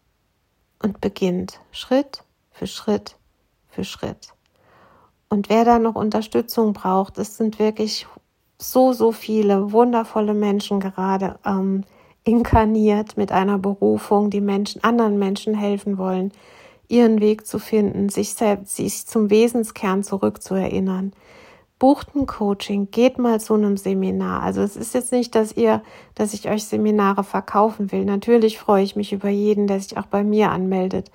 und 0.83 1.01
beginnt 1.01 1.59
Schritt 1.71 2.23
für 2.51 2.67
Schritt 2.67 3.15
für 3.67 3.83
Schritt. 3.83 4.33
Und 5.29 5.49
wer 5.49 5.65
da 5.65 5.79
noch 5.79 5.95
Unterstützung 5.95 6.73
braucht, 6.73 7.17
es 7.17 7.37
sind 7.37 7.59
wirklich 7.59 8.07
so, 8.57 8.93
so 8.93 9.11
viele 9.11 9.71
wundervolle 9.71 10.33
Menschen 10.33 10.79
gerade 10.79 11.39
ähm, 11.45 11.83
inkarniert 12.23 13.15
mit 13.15 13.31
einer 13.31 13.57
Berufung, 13.57 14.29
die 14.29 14.41
Menschen, 14.41 14.83
anderen 14.83 15.17
Menschen 15.17 15.53
helfen 15.53 15.97
wollen, 15.97 16.31
ihren 16.89 17.21
Weg 17.21 17.47
zu 17.47 17.59
finden, 17.59 18.09
sich 18.09 18.33
selbst, 18.33 18.75
sich 18.75 19.07
zum 19.07 19.29
Wesenskern 19.29 20.03
zurückzuerinnern. 20.03 21.13
Bucht 21.79 22.13
ein 22.13 22.25
Coaching, 22.25 22.91
geht 22.91 23.17
mal 23.17 23.39
zu 23.39 23.53
einem 23.53 23.77
Seminar. 23.77 24.43
Also 24.43 24.61
es 24.61 24.75
ist 24.75 24.93
jetzt 24.93 25.13
nicht, 25.13 25.33
dass 25.33 25.55
ihr, 25.55 25.81
dass 26.15 26.33
ich 26.33 26.49
euch 26.49 26.65
Seminare 26.65 27.23
verkaufen 27.23 27.93
will. 27.93 28.03
Natürlich 28.03 28.59
freue 28.59 28.83
ich 28.83 28.97
mich 28.97 29.13
über 29.13 29.29
jeden, 29.29 29.67
der 29.67 29.79
sich 29.79 29.97
auch 29.97 30.07
bei 30.07 30.25
mir 30.25 30.51
anmeldet 30.51 31.09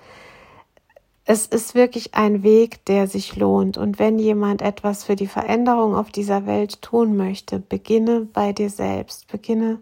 es 1.25 1.47
ist 1.47 1.73
wirklich 1.73 2.13
ein 2.13 2.43
Weg, 2.43 2.85
der 2.85 3.07
sich 3.07 3.35
lohnt. 3.35 3.77
Und 3.77 3.97
wenn 3.97 4.19
jemand 4.19 4.61
etwas 4.61 5.03
für 5.03 5.15
die 5.15 5.27
Veränderung 5.27 5.95
auf 5.95 6.11
dieser 6.11 6.45
Welt 6.45 6.83
tun 6.83 7.17
möchte, 7.17 7.59
beginne 7.59 8.27
bei 8.31 8.53
dir 8.53 8.69
selbst. 8.69 9.27
Beginne 9.27 9.79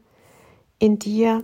in 0.79 0.99
dir 0.99 1.43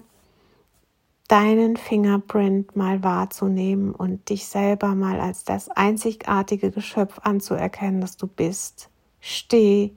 deinen 1.30 1.78
Fingerprint 1.78 2.76
mal 2.76 3.04
wahrzunehmen 3.04 3.94
und 3.94 4.30
dich 4.30 4.48
selber 4.48 4.96
mal 4.96 5.20
als 5.22 5.46
das 5.46 5.70
einzigartige 5.70 6.72
Geschöpf 6.72 7.20
anzuerkennen, 7.24 8.02
das 8.02 8.18
du 8.18 8.28
bist. 8.28 8.90
Steh 9.22 9.92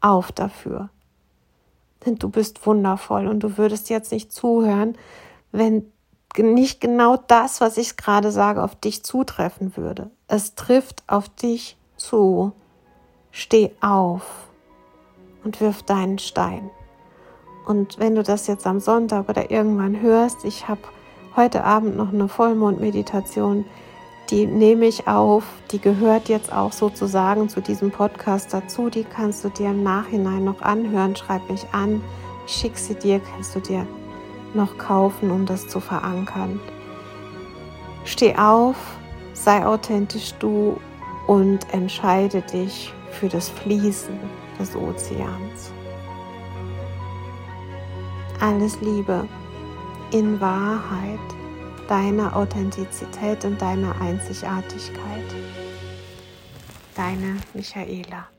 auf 0.00 0.30
dafür. 0.30 0.90
Denn 2.04 2.16
du 2.16 2.28
bist 2.28 2.66
wundervoll 2.66 3.26
und 3.26 3.40
du 3.40 3.56
würdest 3.56 3.88
jetzt 3.88 4.12
nicht 4.12 4.30
zuhören, 4.30 4.96
wenn 5.52 5.90
nicht 6.36 6.80
genau 6.80 7.16
das, 7.16 7.62
was 7.62 7.78
ich 7.78 7.96
gerade 7.96 8.30
sage, 8.30 8.62
auf 8.62 8.74
dich 8.74 9.04
zutreffen 9.04 9.76
würde. 9.76 10.10
Es 10.28 10.54
trifft 10.54 11.02
auf 11.06 11.30
dich 11.30 11.78
zu. 11.96 12.52
Steh 13.30 13.70
auf 13.80 14.48
und 15.44 15.60
wirf 15.60 15.82
deinen 15.82 16.18
Stein. 16.18 16.70
Und 17.64 17.98
wenn 17.98 18.14
du 18.14 18.22
das 18.22 18.46
jetzt 18.46 18.66
am 18.66 18.80
Sonntag 18.80 19.28
oder 19.28 19.50
irgendwann 19.50 20.00
hörst, 20.00 20.44
ich 20.44 20.68
habe 20.68 20.82
heute 21.34 21.64
Abend 21.64 21.96
noch 21.96 22.12
eine 22.12 22.28
Vollmondmeditation, 22.28 23.64
die 24.30 24.46
nehme 24.46 24.86
ich 24.86 25.06
auf, 25.06 25.44
die 25.70 25.80
gehört 25.80 26.28
jetzt 26.28 26.52
auch 26.52 26.72
sozusagen 26.72 27.48
zu 27.48 27.60
diesem 27.60 27.90
Podcast 27.90 28.52
dazu, 28.52 28.88
die 28.88 29.04
kannst 29.04 29.44
du 29.44 29.48
dir 29.48 29.70
im 29.70 29.82
Nachhinein 29.82 30.44
noch 30.44 30.62
anhören, 30.62 31.16
schreib 31.16 31.48
mich 31.50 31.66
an, 31.72 32.02
ich 32.46 32.54
schicke 32.54 32.78
sie 32.78 32.94
dir, 32.94 33.20
kannst 33.20 33.54
du 33.54 33.60
dir 33.60 33.86
noch 34.54 34.78
kaufen, 34.78 35.30
um 35.30 35.46
das 35.46 35.68
zu 35.68 35.80
verankern. 35.80 36.60
Steh 38.04 38.36
auf, 38.36 38.76
sei 39.32 39.66
authentisch 39.66 40.34
du 40.38 40.76
und 41.26 41.60
entscheide 41.72 42.42
dich 42.42 42.92
für 43.10 43.28
das 43.28 43.48
Fließen 43.48 44.18
des 44.58 44.76
Ozeans. 44.76 45.72
Alles 48.44 48.78
Liebe 48.82 49.26
in 50.12 50.38
Wahrheit, 50.38 51.18
deine 51.88 52.36
Authentizität 52.36 53.42
und 53.46 53.58
deine 53.62 53.98
Einzigartigkeit. 54.02 55.24
Deine 56.94 57.38
Michaela. 57.54 58.33